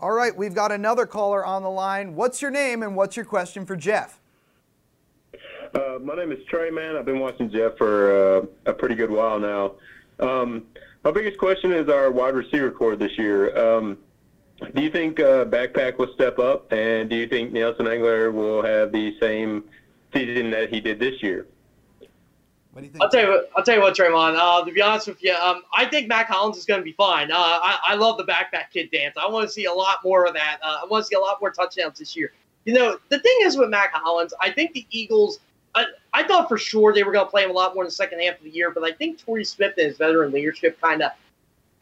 All 0.00 0.12
right, 0.12 0.36
we've 0.36 0.54
got 0.54 0.72
another 0.72 1.06
caller 1.06 1.46
on 1.46 1.62
the 1.62 1.70
line. 1.70 2.16
What's 2.16 2.42
your 2.42 2.50
name 2.50 2.82
and 2.82 2.96
what's 2.96 3.16
your 3.16 3.24
question 3.24 3.64
for 3.64 3.76
Jeff? 3.76 4.20
Uh, 5.74 5.98
my 6.02 6.14
name 6.14 6.30
is 6.30 6.44
Trey, 6.46 6.70
man. 6.70 6.96
I've 6.96 7.04
been 7.04 7.18
watching 7.18 7.50
Jeff 7.50 7.76
for 7.76 8.38
uh, 8.38 8.46
a 8.66 8.72
pretty 8.72 8.94
good 8.94 9.10
while 9.10 9.40
now. 9.40 9.72
Um, 10.20 10.66
my 11.02 11.10
biggest 11.10 11.38
question 11.38 11.72
is 11.72 11.88
our 11.88 12.10
wide 12.10 12.34
receiver 12.34 12.70
corps 12.70 12.96
this 12.96 13.18
year. 13.18 13.56
Um, 13.58 13.98
Do 14.72 14.82
you 14.82 14.90
think 14.90 15.18
uh, 15.18 15.44
Backpack 15.44 15.98
will 15.98 16.12
step 16.14 16.38
up, 16.38 16.72
and 16.72 17.10
do 17.10 17.16
you 17.16 17.26
think 17.26 17.52
Nelson 17.52 17.86
Agholor 17.86 18.32
will 18.32 18.62
have 18.62 18.92
the 18.92 19.18
same 19.18 19.64
season 20.12 20.50
that 20.52 20.70
he 20.70 20.80
did 20.80 21.00
this 21.00 21.20
year? 21.22 21.46
What 22.72 22.80
do 22.82 22.86
you 22.86 22.92
think? 22.92 23.02
I'll 23.02 23.10
tell 23.10 23.22
you 23.24 23.30
what. 23.30 23.50
I'll 23.56 23.64
tell 23.64 23.74
you 23.74 23.80
what, 23.82 23.96
Draymond. 23.96 24.36
Uh, 24.38 24.64
to 24.64 24.72
be 24.72 24.80
honest 24.80 25.08
with 25.08 25.22
you, 25.22 25.34
um, 25.34 25.62
I 25.74 25.86
think 25.86 26.06
Mack 26.08 26.28
Hollins 26.28 26.56
is 26.56 26.64
going 26.66 26.80
to 26.80 26.84
be 26.84 26.92
fine. 26.92 27.32
Uh, 27.32 27.36
I, 27.36 27.78
I 27.88 27.94
love 27.96 28.16
the 28.16 28.24
backpack 28.24 28.70
kid 28.72 28.90
dance. 28.92 29.16
I 29.20 29.28
want 29.28 29.48
to 29.48 29.52
see 29.52 29.64
a 29.64 29.72
lot 29.72 29.96
more 30.04 30.24
of 30.24 30.34
that. 30.34 30.58
Uh, 30.62 30.78
I 30.82 30.86
want 30.86 31.04
to 31.04 31.08
see 31.08 31.16
a 31.16 31.20
lot 31.20 31.38
more 31.40 31.50
touchdowns 31.50 31.98
this 31.98 32.14
year. 32.16 32.32
You 32.64 32.74
know, 32.74 32.98
the 33.08 33.18
thing 33.18 33.36
is 33.42 33.56
with 33.56 33.70
Mack 33.70 33.92
Hollins, 33.92 34.32
I 34.40 34.50
think 34.52 34.72
the 34.72 34.86
Eagles. 34.90 35.40
I, 36.14 36.26
thought 36.26 36.48
for 36.48 36.56
sure 36.56 36.92
they 36.92 37.02
were 37.02 37.12
going 37.12 37.26
to 37.26 37.30
play 37.30 37.44
him 37.44 37.50
a 37.50 37.52
lot 37.54 37.74
more 37.74 37.84
in 37.84 37.88
the 37.88 37.92
second 37.92 38.20
half 38.20 38.38
of 38.38 38.44
the 38.44 38.50
year, 38.50 38.70
but 38.70 38.84
I 38.84 38.92
think 38.92 39.18
Torrey 39.18 39.44
Smith 39.44 39.74
and 39.76 39.88
his 39.88 39.98
veteran 39.98 40.32
leadership 40.32 40.80
kind 40.80 41.02
of 41.02 41.10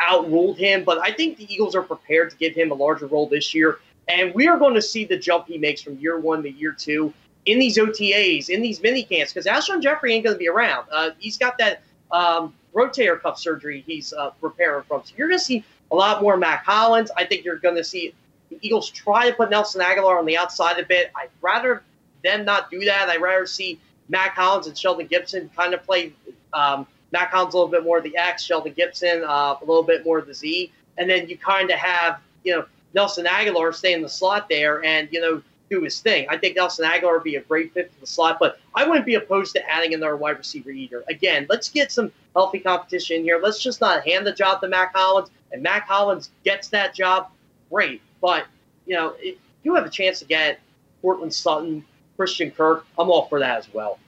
outruled 0.01 0.59
him. 0.59 0.85
But 0.85 0.99
I 0.99 1.13
think 1.13 1.37
the 1.37 1.53
Eagles 1.53 1.75
are 1.75 1.83
prepared 1.83 2.31
to 2.31 2.37
give 2.37 2.55
him 2.55 2.71
a 2.71 2.75
larger 2.75 3.07
role 3.07 3.29
this 3.29 3.55
year, 3.55 3.79
and 4.09 4.35
we 4.35 4.49
are 4.49 4.59
going 4.59 4.75
to 4.75 4.83
see 4.83 5.05
the 5.05 5.17
jump 5.17 5.47
he 5.47 5.59
makes 5.59 5.83
from 5.83 5.99
year 5.99 6.19
one 6.19 6.43
to 6.43 6.51
year 6.51 6.73
two 6.73 7.13
in 7.47 7.59
these 7.59 7.77
OTAs, 7.77 8.49
in 8.49 8.63
these 8.63 8.81
mini 8.81 9.03
camps, 9.03 9.33
because 9.33 9.47
Alshon 9.47 9.83
Jeffery 9.83 10.15
ain't 10.15 10.25
going 10.25 10.35
to 10.35 10.39
be 10.39 10.49
around. 10.49 10.87
Uh, 10.91 11.11
he's 11.19 11.37
got 11.37 11.59
that 11.59 11.83
um, 12.11 12.55
rotator 12.75 13.21
cuff 13.21 13.39
surgery 13.39 13.83
he's 13.87 14.13
uh, 14.13 14.31
repairing 14.41 14.85
from. 14.85 15.03
So 15.05 15.15
you're 15.17 15.29
going 15.29 15.39
to 15.39 15.45
see 15.45 15.65
a 15.91 15.97
lot 15.97 16.23
more 16.23 16.37
Mack 16.37 16.65
Hollins. 16.65 17.11
I 17.17 17.25
think 17.25 17.45
you're 17.45 17.59
going 17.59 17.77
to 17.77 17.85
see 17.85 18.15
the 18.51 18.59
Eagles 18.63 18.91
try 18.91 19.29
to 19.29 19.37
put 19.37 19.51
Nelson 19.51 19.81
Agholor 19.81 20.19
on 20.19 20.27
the 20.27 20.37
outside 20.37 20.79
a 20.79 20.85
bit. 20.85 21.11
I'd 21.17 21.31
rather 21.41 21.83
them 22.23 22.45
not 22.45 22.71
do 22.71 22.85
that. 22.85 23.09
I'd 23.09 23.21
rather 23.21 23.47
see 23.47 23.81
Mack 24.09 24.35
Hollins 24.35 24.67
and 24.67 24.77
Shelton 24.77 25.07
Gibson 25.07 25.51
kind 25.57 25.75
of 25.75 25.83
play 25.85 26.13
um, 26.53 26.87
Mack 27.13 27.31
Hollins 27.31 27.55
a 27.55 27.57
little 27.57 27.71
bit 27.71 27.85
more 27.85 27.99
of 27.99 28.05
the 28.05 28.17
X, 28.17 28.45
Shelton 28.45 28.73
Gibson 28.73 29.23
uh, 29.25 29.57
a 29.61 29.65
little 29.65 29.83
bit 29.83 30.05
more 30.05 30.19
of 30.19 30.27
the 30.27 30.35
Z. 30.35 30.73
And 30.99 31.09
then 31.09 31.29
you 31.29 31.39
kind 31.39 31.71
of 31.71 31.79
have, 31.79 32.21
you 32.45 32.55
know, 32.55 32.67
Nelson 32.95 33.25
Agholor 33.25 33.75
stay 33.75 33.95
in 33.95 34.03
the 34.03 34.09
slot 34.09 34.49
there 34.49 34.85
and, 34.85 35.09
you 35.11 35.21
know, 35.21 35.43
do 35.71 35.81
his 35.81 36.01
thing. 36.01 36.27
I 36.29 36.37
think 36.37 36.57
Nelson 36.57 36.85
Agholor 36.85 37.15
would 37.15 37.25
be 37.25 37.37
a 37.37 37.41
great 37.41 37.73
fit 37.73 37.91
for 37.93 38.01
the 38.01 38.07
slot, 38.07 38.37
but 38.39 38.59
I 38.75 38.87
wouldn't 38.87 39.07
be 39.07 39.15
opposed 39.15 39.55
to 39.55 39.71
adding 39.71 39.95
another 39.95 40.17
wide 40.17 40.37
receiver 40.37 40.71
either. 40.71 41.03
Again, 41.09 41.47
let's 41.49 41.71
get 41.71 41.91
some 41.91 42.13
healthy 42.35 42.59
competition 42.59 43.23
here. 43.23 43.41
Let's 43.43 43.63
just 43.63 43.81
not 43.81 44.07
hand 44.07 44.27
the 44.27 44.33
job 44.33 44.61
to 44.61 44.69
Mack 44.69 44.95
Hollins, 44.95 45.31
and 45.51 45.63
Mack 45.63 45.89
Hollins 45.89 46.31
gets 46.45 46.69
that 46.69 46.95
job, 46.95 47.31
great. 47.71 48.03
But, 48.21 48.47
you 48.87 48.95
know, 48.95 49.15
if 49.19 49.37
you 49.63 49.75
have 49.75 49.87
a 49.87 49.91
chance 49.91 50.19
to 50.19 50.27
get 50.27 50.61
Courtland 51.01 51.33
Sutton, 51.33 51.85
Christian 52.17 52.51
Kirk, 52.51 52.87
I'm 52.99 53.11
all 53.11 53.27
for 53.27 53.39
that 53.41 53.59
as 53.59 53.73
well. 53.73 53.99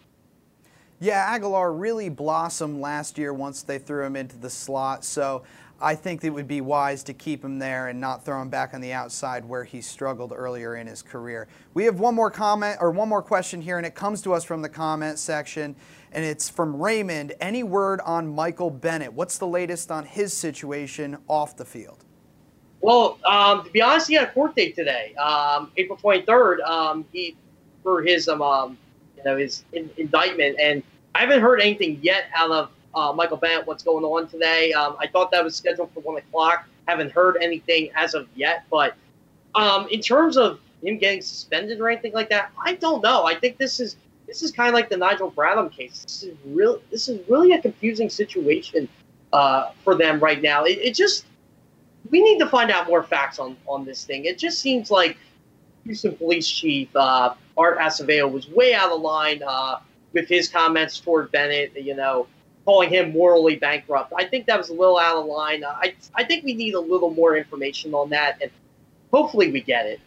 Yeah, 1.00 1.36
Agholor 1.36 1.78
really 1.78 2.08
blossomed 2.08 2.80
last 2.80 3.18
year 3.18 3.34
once 3.34 3.62
they 3.62 3.78
threw 3.78 4.04
him 4.04 4.16
into 4.16 4.36
the 4.38 4.48
slot. 4.48 5.04
So 5.04 5.42
I 5.80 5.94
think 5.94 6.22
it 6.24 6.30
would 6.30 6.46
be 6.46 6.60
wise 6.60 7.02
to 7.04 7.12
keep 7.12 7.44
him 7.44 7.58
there 7.58 7.88
and 7.88 8.00
not 8.00 8.24
throw 8.24 8.40
him 8.40 8.48
back 8.48 8.74
on 8.74 8.80
the 8.80 8.92
outside 8.92 9.44
where 9.44 9.64
he 9.64 9.80
struggled 9.80 10.32
earlier 10.34 10.76
in 10.76 10.86
his 10.86 11.02
career. 11.02 11.48
We 11.74 11.84
have 11.84 11.98
one 11.98 12.14
more 12.14 12.30
comment 12.30 12.78
or 12.80 12.90
one 12.90 13.08
more 13.08 13.22
question 13.22 13.60
here, 13.60 13.76
and 13.76 13.84
it 13.84 13.94
comes 13.94 14.22
to 14.22 14.32
us 14.32 14.44
from 14.44 14.62
the 14.62 14.68
comment 14.68 15.18
section, 15.18 15.74
and 16.12 16.24
it's 16.24 16.48
from 16.48 16.80
Raymond. 16.80 17.34
Any 17.40 17.64
word 17.64 18.00
on 18.02 18.32
Michael 18.34 18.70
Bennett? 18.70 19.12
What's 19.12 19.36
the 19.36 19.46
latest 19.46 19.90
on 19.90 20.06
his 20.06 20.32
situation 20.32 21.18
off 21.28 21.56
the 21.56 21.64
field? 21.64 22.04
Well, 22.80 23.18
um, 23.24 23.64
to 23.64 23.70
be 23.70 23.82
honest, 23.82 24.08
he 24.08 24.14
had 24.14 24.28
a 24.28 24.32
court 24.32 24.54
date 24.54 24.76
today, 24.76 25.14
um, 25.16 25.72
April 25.76 25.98
23rd. 25.98 26.62
Um, 26.62 27.04
he 27.12 27.36
for 27.85 28.03
his 28.03 28.29
um, 28.29 28.42
um 28.42 28.77
you 29.16 29.23
know 29.23 29.37
his 29.37 29.64
in, 29.73 29.88
indictment, 29.97 30.59
and 30.59 30.83
I 31.14 31.20
haven't 31.20 31.40
heard 31.40 31.61
anything 31.61 32.01
yet 32.03 32.25
out 32.35 32.51
of 32.51 32.70
uh, 32.94 33.12
Michael 33.12 33.37
Bennett 33.37 33.66
what's 33.66 33.85
going 33.85 34.05
on 34.05 34.27
today. 34.27 34.73
Um, 34.73 34.97
I 34.99 35.07
thought 35.07 35.31
that 35.31 35.44
was 35.44 35.55
scheduled 35.55 35.92
for 35.94 36.01
one 36.01 36.16
o'clock. 36.16 36.66
Haven't 36.88 37.12
heard 37.12 37.37
anything 37.40 37.90
as 37.94 38.14
of 38.14 38.27
yet, 38.35 38.64
but 38.68 38.97
um, 39.55 39.87
in 39.90 40.01
terms 40.01 40.37
of 40.37 40.59
him 40.83 40.99
getting 40.99 41.23
suspended 41.23 41.81
or 41.81 41.88
anything 41.88 42.12
like 42.12 42.29
that, 42.31 42.51
I 42.62 42.75
don't 42.75 43.03
know. 43.03 43.25
I 43.25 43.35
think 43.38 43.59
this 43.59 43.79
is 43.79 43.97
this 44.27 44.42
is 44.42 44.51
kind 44.51 44.68
of 44.68 44.75
like 44.75 44.88
the 44.88 44.97
Nigel 44.97 45.31
Bradham 45.31 45.70
case. 45.70 46.03
This 46.03 46.23
is 46.25 46.37
real. 46.47 46.81
This 46.90 47.09
is 47.09 47.20
really 47.29 47.53
a 47.53 47.61
confusing 47.61 48.09
situation 48.09 48.88
uh, 49.33 49.70
for 49.83 49.94
them 49.94 50.20
right 50.20 50.40
now. 50.40 50.64
It, 50.64 50.79
it, 50.79 50.94
just 50.94 51.27
we 52.11 52.23
need 52.23 52.38
to 52.38 52.47
find 52.47 52.70
out 52.70 52.87
more 52.87 53.03
facts 53.03 53.38
on 53.38 53.57
on 53.66 53.85
this 53.85 54.05
thing. 54.05 54.25
It 54.25 54.38
just 54.38 54.61
seems 54.61 54.90
like 54.90 55.16
Houston 55.85 56.16
Police 56.16 56.49
Chief 56.49 56.88
uh, 56.97 57.35
Art 57.57 57.79
Acevedo 57.79 58.31
was 58.31 58.49
way 58.49 58.75
out 58.75 58.90
of 58.90 59.01
line 59.01 59.42
uh, 59.47 59.81
with 60.12 60.29
his 60.29 60.49
comments 60.49 60.99
toward 60.99 61.31
Bennett. 61.31 61.73
You 61.77 61.94
know, 61.94 62.27
calling 62.64 62.90
him 62.90 63.12
morally 63.12 63.57
bankrupt. 63.57 64.12
I 64.16 64.25
think 64.25 64.47
that 64.47 64.59
was 64.59 64.70
a 64.70 64.75
little 64.75 64.99
out 64.99 65.16
of 65.16 65.27
line. 65.27 65.64
I, 65.64 65.94
I 66.14 66.25
think 66.25 66.44
we 66.44 66.55
need 66.55 66.75
a 66.75 66.81
little 66.81 67.11
more 67.11 67.37
information 67.37 67.94
on 67.94 68.11
that, 68.11 68.38
and 68.40 68.51
hopefully 69.12 69.51
we 69.51 69.61
get 69.61 69.87
it. 69.87 70.01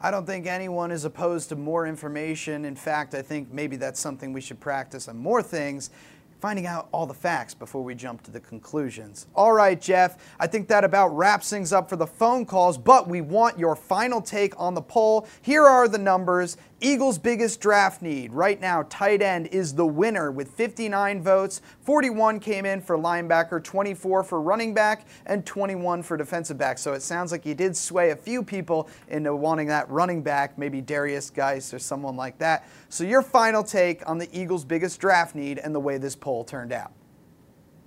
I 0.00 0.10
don't 0.10 0.26
think 0.26 0.46
anyone 0.46 0.90
is 0.90 1.04
opposed 1.04 1.48
to 1.50 1.56
more 1.56 1.86
information. 1.86 2.64
In 2.64 2.76
fact, 2.76 3.14
I 3.14 3.22
think 3.22 3.52
maybe 3.52 3.76
that's 3.76 3.98
something 3.98 4.32
we 4.32 4.40
should 4.42 4.60
practice 4.60 5.08
on 5.08 5.16
more 5.16 5.42
things 5.42 5.90
finding 6.40 6.66
out 6.66 6.88
all 6.92 7.06
the 7.06 7.14
facts 7.14 7.54
before 7.54 7.82
we 7.82 7.94
jump 7.94 8.22
to 8.22 8.30
the 8.30 8.40
conclusions. 8.40 9.26
All 9.34 9.52
right, 9.52 9.80
Jeff, 9.80 10.18
I 10.38 10.46
think 10.46 10.68
that 10.68 10.84
about 10.84 11.08
wraps 11.16 11.50
things 11.50 11.72
up 11.72 11.88
for 11.88 11.96
the 11.96 12.06
phone 12.06 12.44
calls, 12.44 12.76
but 12.78 13.08
we 13.08 13.20
want 13.20 13.58
your 13.58 13.74
final 13.74 14.20
take 14.20 14.58
on 14.60 14.74
the 14.74 14.82
poll. 14.82 15.26
Here 15.42 15.64
are 15.64 15.88
the 15.88 15.98
numbers. 15.98 16.56
Eagles' 16.80 17.16
biggest 17.16 17.60
draft 17.60 18.02
need 18.02 18.34
right 18.34 18.60
now, 18.60 18.82
tight 18.90 19.22
end 19.22 19.46
is 19.46 19.72
the 19.72 19.86
winner 19.86 20.30
with 20.30 20.50
59 20.50 21.22
votes. 21.22 21.62
41 21.80 22.38
came 22.38 22.66
in 22.66 22.82
for 22.82 22.98
linebacker, 22.98 23.64
24 23.64 24.22
for 24.22 24.42
running 24.42 24.74
back, 24.74 25.06
and 25.24 25.46
21 25.46 26.02
for 26.02 26.18
defensive 26.18 26.58
back. 26.58 26.76
So 26.76 26.92
it 26.92 27.00
sounds 27.00 27.32
like 27.32 27.46
you 27.46 27.54
did 27.54 27.74
sway 27.74 28.10
a 28.10 28.16
few 28.16 28.42
people 28.42 28.90
into 29.08 29.34
wanting 29.34 29.68
that 29.68 29.88
running 29.88 30.22
back, 30.22 30.58
maybe 30.58 30.82
Derrius 30.82 31.32
Guice 31.32 31.72
or 31.72 31.78
someone 31.78 32.14
like 32.14 32.36
that. 32.38 32.68
So 32.90 33.04
your 33.04 33.22
final 33.22 33.64
take 33.64 34.06
on 34.06 34.18
the 34.18 34.28
Eagles' 34.38 34.64
biggest 34.64 35.00
draft 35.00 35.34
need 35.34 35.58
and 35.58 35.74
the 35.74 35.80
way 35.80 35.96
this 35.96 36.14
poll 36.14 36.44
turned 36.44 36.72
out. 36.72 36.92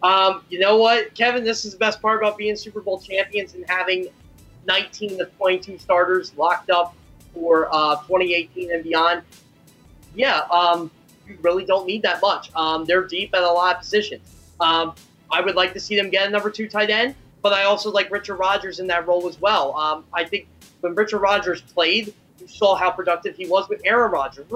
Um, 0.02 0.42
you 0.50 0.58
know 0.60 0.78
what, 0.78 1.14
Kevin? 1.14 1.44
This 1.44 1.64
is 1.64 1.74
the 1.74 1.78
best 1.78 2.02
part 2.02 2.24
about 2.24 2.38
being 2.40 2.56
Super 2.56 2.82
Bowl 2.82 3.00
champions 3.00 3.54
and 3.54 3.66
having 3.70 4.08
19 4.66 5.22
of 5.22 5.36
22 5.38 5.78
starters 5.78 6.36
locked 6.36 6.72
up 6.72 6.96
for 7.34 7.68
uh, 7.72 7.96
2018 8.02 8.72
and 8.72 8.84
beyond, 8.84 9.22
yeah, 10.16 10.42
um, 10.52 10.92
you 11.28 11.38
really 11.42 11.66
don't 11.66 11.86
need 11.86 12.02
that 12.04 12.22
much. 12.22 12.54
Um, 12.56 12.86
they're 12.86 13.06
deep 13.06 13.34
at 13.34 13.44
a 13.44 13.52
lot 13.52 13.76
of 13.76 13.82
positions. 13.82 14.22
Um, 14.60 14.94
I 15.32 15.42
would 15.42 15.56
like 15.56 15.74
to 15.74 15.80
see 15.80 15.96
them 15.96 16.10
get 16.10 16.28
a 16.28 16.30
number 16.30 16.50
two 16.50 16.68
tight 16.68 16.90
end, 16.90 17.16
but 17.42 17.54
I 17.54 17.64
also 17.64 17.92
like 17.92 18.12
Richard 18.12 18.36
Rodgers 18.36 18.80
in 18.80 18.88
that 18.88 19.08
role 19.08 19.28
as 19.28 19.40
well. 19.40 19.76
Um, 19.78 20.06
I 20.14 20.26
think 20.26 20.48
when 20.82 20.96
Richard 20.96 21.20
Rodgers 21.20 21.62
played, 21.62 22.14
you 22.40 22.48
saw 22.48 22.76
how 22.76 22.90
productive 22.92 23.36
he 23.36 23.48
was 23.48 23.70
with 23.70 23.82
Aaron 23.86 24.12
Rodgers. 24.12 24.48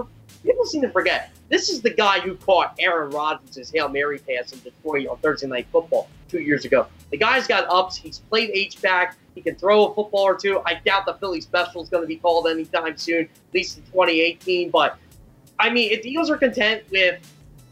People 0.43 0.65
seem 0.65 0.81
to 0.81 0.89
forget 0.89 1.31
this 1.49 1.69
is 1.69 1.81
the 1.81 1.89
guy 1.89 2.19
who 2.19 2.36
caught 2.36 2.75
Aaron 2.79 3.12
Rodgers' 3.12 3.69
Hail 3.69 3.88
Mary 3.88 4.17
pass 4.19 4.51
in 4.51 4.59
Detroit 4.59 5.07
on 5.07 5.17
Thursday 5.17 5.47
Night 5.47 5.67
Football 5.71 6.09
two 6.29 6.39
years 6.39 6.65
ago. 6.65 6.88
The 7.12 7.17
guy's 7.17 7.47
got 7.47 7.69
ups. 7.69 7.95
He's 7.95 8.19
played 8.19 8.49
H-back. 8.53 9.15
He 9.36 9.41
can 9.41 9.56
throw 9.56 9.86
a 9.88 9.96
football 9.96 10.24
or 10.24 10.36
two. 10.36 10.62
I 10.65 10.76
doubt 10.86 11.06
the 11.06 11.15
Philly 11.15 11.41
special 11.41 11.82
is 11.82 11.89
going 11.89 12.04
to 12.04 12.08
be 12.08 12.17
called 12.17 12.48
anytime 12.48 12.98
soon, 12.98 13.24
at 13.24 13.54
least 13.54 13.78
in 13.78 13.84
2018. 13.86 14.69
But, 14.69 14.98
I 15.60 15.69
mean, 15.69 15.91
if 15.91 16.04
the 16.04 16.10
Eagles 16.10 16.30
are 16.30 16.38
content 16.38 16.84
with 16.91 17.19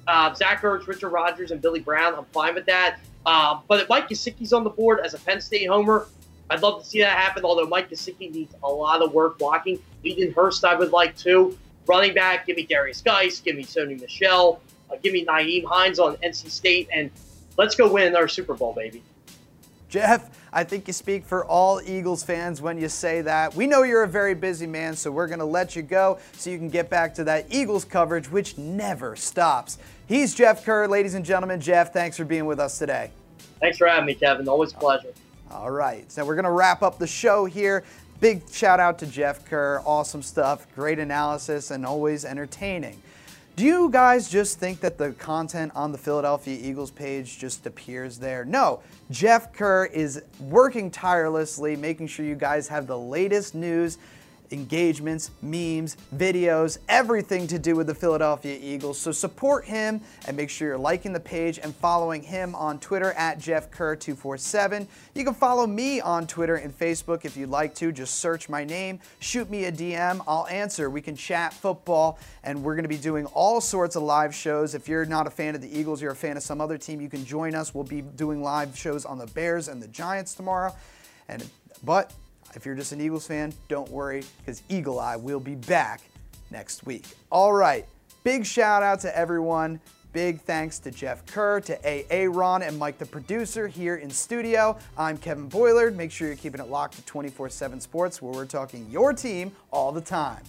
uh, 0.07 0.33
Zach 0.33 0.61
Ertz, 0.61 0.87
Richard 0.87 1.09
Rodgers, 1.09 1.51
and 1.51 1.61
Billy 1.61 1.79
Brown, 1.79 2.15
I'm 2.15 2.25
fine 2.25 2.55
with 2.55 2.65
that. 2.65 2.99
Uh, 3.25 3.59
but 3.67 3.81
if 3.81 3.89
Mike 3.89 4.09
Gesicki's 4.09 4.53
on 4.53 4.63
the 4.63 4.69
board 4.69 4.99
as 4.99 5.13
a 5.13 5.19
Penn 5.19 5.41
State 5.41 5.67
homer, 5.67 6.07
I'd 6.49 6.61
love 6.61 6.83
to 6.83 6.89
see 6.89 6.99
that 6.99 7.17
happen, 7.17 7.45
although 7.45 7.67
Mike 7.67 7.89
Gesicki 7.89 8.31
needs 8.31 8.53
a 8.63 8.69
lot 8.69 9.01
of 9.01 9.13
work 9.13 9.37
blocking. 9.37 9.79
Hayden 10.03 10.33
Hurst, 10.33 10.65
I 10.65 10.75
would 10.75 10.91
like 10.91 11.15
too. 11.15 11.57
Running 11.87 12.13
back, 12.13 12.45
give 12.45 12.57
me 12.57 12.65
Derrius 12.65 13.03
Guice, 13.03 13.39
give 13.39 13.55
me 13.55 13.63
Sony 13.63 13.99
Michel, 13.99 14.61
uh, 14.91 14.97
give 15.01 15.13
me 15.13 15.25
Nyheim 15.25 15.63
Hines 15.63 15.99
on 15.99 16.17
NC 16.17 16.49
State, 16.49 16.89
and 16.93 17.09
let's 17.57 17.75
go 17.75 17.91
win 17.91 18.15
our 18.15 18.27
Super 18.27 18.53
Bowl, 18.53 18.73
baby. 18.73 19.01
Jeff, 19.91 20.29
I 20.53 20.63
think 20.63 20.87
you 20.87 20.93
speak 20.93 21.25
for 21.25 21.43
all 21.43 21.81
Eagles 21.85 22.23
fans 22.23 22.61
when 22.61 22.79
you 22.79 22.87
say 22.87 23.19
that. 23.23 23.53
We 23.53 23.67
know 23.67 23.83
you're 23.83 24.03
a 24.03 24.07
very 24.07 24.33
busy 24.33 24.65
man, 24.65 24.95
so 24.95 25.11
we're 25.11 25.27
going 25.27 25.39
to 25.39 25.45
let 25.45 25.75
you 25.75 25.81
go 25.81 26.17
so 26.37 26.49
you 26.49 26.57
can 26.57 26.69
get 26.69 26.89
back 26.89 27.13
to 27.15 27.25
that 27.25 27.47
Eagles 27.49 27.83
coverage, 27.83 28.31
which 28.31 28.57
never 28.57 29.17
stops. 29.17 29.79
He's 30.07 30.33
Jeff 30.33 30.63
Kerr. 30.63 30.87
Ladies 30.87 31.13
and 31.13 31.25
gentlemen, 31.25 31.59
Jeff, 31.59 31.91
thanks 31.91 32.15
for 32.15 32.23
being 32.23 32.45
with 32.45 32.57
us 32.57 32.79
today. 32.79 33.11
Thanks 33.59 33.77
for 33.77 33.85
having 33.85 34.05
me, 34.05 34.13
Kevin. 34.13 34.47
Always 34.47 34.71
a 34.71 34.77
pleasure. 34.77 35.11
All 35.51 35.71
right. 35.71 36.09
So 36.09 36.23
we're 36.23 36.35
going 36.35 36.45
to 36.45 36.51
wrap 36.51 36.83
up 36.83 36.97
the 36.97 37.05
show 37.05 37.43
here. 37.43 37.83
Big 38.21 38.47
shout 38.49 38.79
out 38.79 38.97
to 38.99 39.05
Jeff 39.05 39.45
Kerr. 39.45 39.81
Awesome 39.85 40.21
stuff. 40.21 40.73
Great 40.73 40.99
analysis 40.99 41.69
and 41.69 41.85
always 41.85 42.23
entertaining. 42.23 43.01
Do 43.61 43.67
you 43.67 43.91
guys 43.91 44.27
just 44.27 44.57
think 44.57 44.79
that 44.79 44.97
the 44.97 45.11
content 45.11 45.71
on 45.75 45.91
the 45.91 45.97
Philadelphia 45.99 46.57
Eagles 46.59 46.89
page 46.89 47.37
just 47.37 47.67
appears 47.67 48.17
there? 48.17 48.43
No, 48.43 48.79
Jeff 49.11 49.53
Kerr 49.53 49.85
is 49.85 50.23
working 50.39 50.89
tirelessly, 50.89 51.75
making 51.75 52.07
sure 52.07 52.25
you 52.25 52.33
guys 52.33 52.67
have 52.69 52.87
the 52.87 52.97
latest 52.97 53.53
news 53.53 53.99
engagements, 54.51 55.31
memes, 55.41 55.97
videos, 56.15 56.77
everything 56.89 57.47
to 57.47 57.59
do 57.59 57.75
with 57.75 57.87
the 57.87 57.95
Philadelphia 57.95 58.57
Eagles. 58.61 58.99
So 58.99 59.11
support 59.11 59.65
him 59.65 60.01
and 60.27 60.35
make 60.35 60.49
sure 60.49 60.69
you're 60.69 60.77
liking 60.77 61.13
the 61.13 61.19
page 61.19 61.59
and 61.59 61.75
following 61.75 62.23
him 62.23 62.55
on 62.55 62.79
Twitter 62.79 63.13
at 63.13 63.39
Jeff 63.39 63.71
Kerr247. 63.71 64.87
You 65.15 65.23
can 65.23 65.33
follow 65.33 65.67
me 65.67 66.01
on 66.01 66.27
Twitter 66.27 66.55
and 66.55 66.77
Facebook 66.77 67.25
if 67.25 67.35
you'd 67.37 67.49
like 67.49 67.75
to. 67.75 67.91
Just 67.91 68.15
search 68.15 68.49
my 68.49 68.63
name, 68.63 68.99
shoot 69.19 69.49
me 69.49 69.65
a 69.65 69.71
DM, 69.71 70.21
I'll 70.27 70.47
answer. 70.47 70.89
We 70.89 71.01
can 71.01 71.15
chat 71.15 71.53
football, 71.53 72.19
and 72.43 72.63
we're 72.63 72.75
going 72.75 72.83
to 72.83 72.89
be 72.89 72.97
doing 72.97 73.25
all 73.27 73.61
sorts 73.61 73.95
of 73.95 74.03
live 74.03 74.33
shows. 74.33 74.75
If 74.75 74.87
you're 74.87 75.05
not 75.05 75.27
a 75.27 75.31
fan 75.31 75.55
of 75.55 75.61
the 75.61 75.79
Eagles, 75.79 76.01
you're 76.01 76.11
a 76.11 76.15
fan 76.15 76.37
of 76.37 76.43
some 76.43 76.61
other 76.61 76.77
team, 76.77 77.01
you 77.01 77.09
can 77.09 77.25
join 77.25 77.55
us. 77.55 77.73
We'll 77.73 77.83
be 77.83 78.01
doing 78.01 78.41
live 78.43 78.77
shows 78.77 79.05
on 79.05 79.17
the 79.17 79.27
Bears 79.27 79.67
and 79.67 79.81
the 79.81 79.87
Giants 79.87 80.33
tomorrow. 80.33 80.75
And 81.27 81.47
but 81.83 82.13
if 82.55 82.65
you're 82.65 82.75
just 82.75 82.91
an 82.91 83.01
Eagles 83.01 83.27
fan, 83.27 83.53
don't 83.67 83.89
worry, 83.89 84.23
because 84.39 84.63
Eagle 84.69 84.99
Eye 84.99 85.15
will 85.15 85.39
be 85.39 85.55
back 85.55 86.01
next 86.49 86.85
week. 86.85 87.05
All 87.31 87.53
right, 87.53 87.85
big 88.23 88.45
shout 88.45 88.83
out 88.83 88.99
to 89.01 89.17
everyone. 89.17 89.79
Big 90.13 90.41
thanks 90.41 90.77
to 90.79 90.91
Jeff 90.91 91.25
Kerr, 91.25 91.61
to 91.61 91.77
AA 91.87 92.27
Ron, 92.29 92.63
and 92.63 92.77
Mike, 92.77 92.97
the 92.97 93.05
producer, 93.05 93.67
here 93.67 93.95
in 93.95 94.09
studio. 94.09 94.77
I'm 94.97 95.17
Kevin 95.17 95.49
Boylard. 95.49 95.95
Make 95.95 96.11
sure 96.11 96.27
you're 96.27 96.35
keeping 96.35 96.59
it 96.59 96.69
locked 96.69 96.95
to 96.95 97.01
24 97.03 97.49
7 97.49 97.79
Sports, 97.79 98.21
where 98.21 98.33
we're 98.33 98.45
talking 98.45 98.85
your 98.89 99.13
team 99.13 99.53
all 99.71 99.93
the 99.93 100.01
time. 100.01 100.43